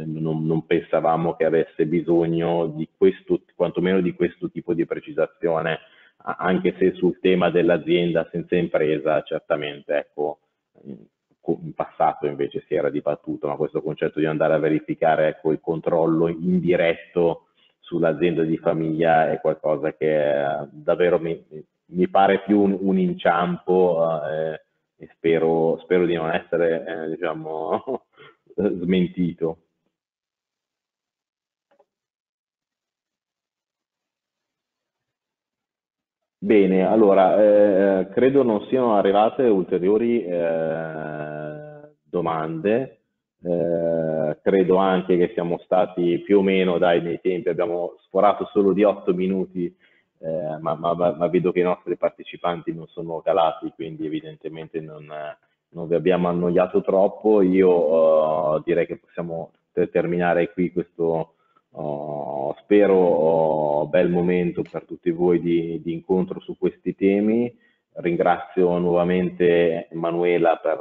[0.05, 5.79] non, non, pensavamo che avesse bisogno di questo, quantomeno di questo tipo di precisazione
[6.17, 10.39] anche se sul tema dell'azienda senza impresa certamente ecco,
[10.83, 15.61] in passato invece si era dibattuto, ma questo concetto di andare a verificare ecco, il
[15.61, 17.47] controllo indiretto
[17.79, 21.41] sull'azienda di famiglia è qualcosa che davvero mi,
[21.85, 24.61] mi pare più un, un inciampo eh,
[24.97, 28.07] e spero, spero, di non essere eh, diciamo,
[28.55, 29.66] smentito.
[36.47, 42.99] Bene, allora, eh, credo non siano arrivate ulteriori eh, domande.
[43.43, 48.71] Eh, credo anche che siamo stati più o meno, dai, nei tempi, abbiamo sforato solo
[48.71, 49.65] di otto minuti,
[50.19, 55.05] eh, ma, ma, ma, vedo che i nostri partecipanti non sono calati, quindi evidentemente non,
[55.71, 57.41] non vi abbiamo annoiato troppo.
[57.41, 59.51] Io direi che possiamo
[59.91, 61.33] terminare qui questo
[61.79, 67.55] Oh, spero oh, bel momento per tutti voi di, di, incontro su questi temi.
[67.93, 70.79] Ringrazio nuovamente Emanuela per,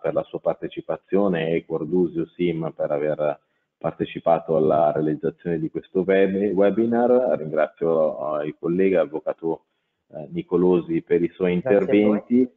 [0.00, 3.40] per la sua partecipazione e Cordusio Sim per aver
[3.76, 7.36] partecipato alla realizzazione di questo webinar.
[7.36, 9.64] Ringrazio uh, il collega avvocato
[10.08, 12.48] uh, Nicolosi per i suoi interventi.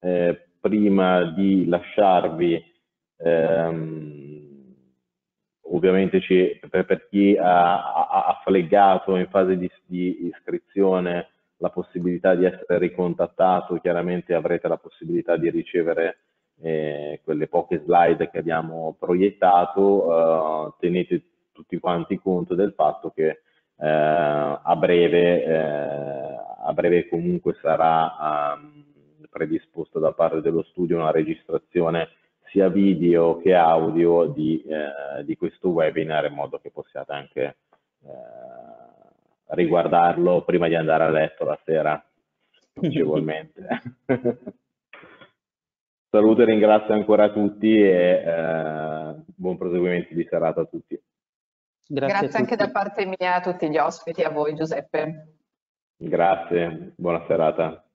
[0.00, 2.62] Eh, prima di lasciarvi
[3.16, 4.25] ehm,
[5.70, 12.34] ovviamente ci, per, per, chi ha, ha, fleggato in fase di, di, iscrizione la possibilità
[12.34, 16.18] di essere ricontattato, chiaramente avrete la possibilità di ricevere
[16.60, 23.40] eh, quelle poche slide che abbiamo proiettato, eh, tenete tutti quanti conto del fatto che
[23.78, 28.84] eh, a, breve, eh, a breve comunque sarà um,
[29.30, 32.08] predisposta da parte dello studio una registrazione
[32.56, 37.56] sia video che audio di, eh, di questo webinar in modo che possiate anche
[38.02, 38.08] eh,
[39.48, 42.02] riguardarlo prima di andare a letto la sera
[42.80, 43.66] agevolmente.
[46.08, 50.98] Saluto e ringrazio ancora tutti e eh, buon proseguimento di serata a tutti.
[51.86, 55.34] Grazie, Grazie anche da parte mia a tutti gli ospiti, a voi Giuseppe.
[55.98, 57.85] Grazie, buona serata.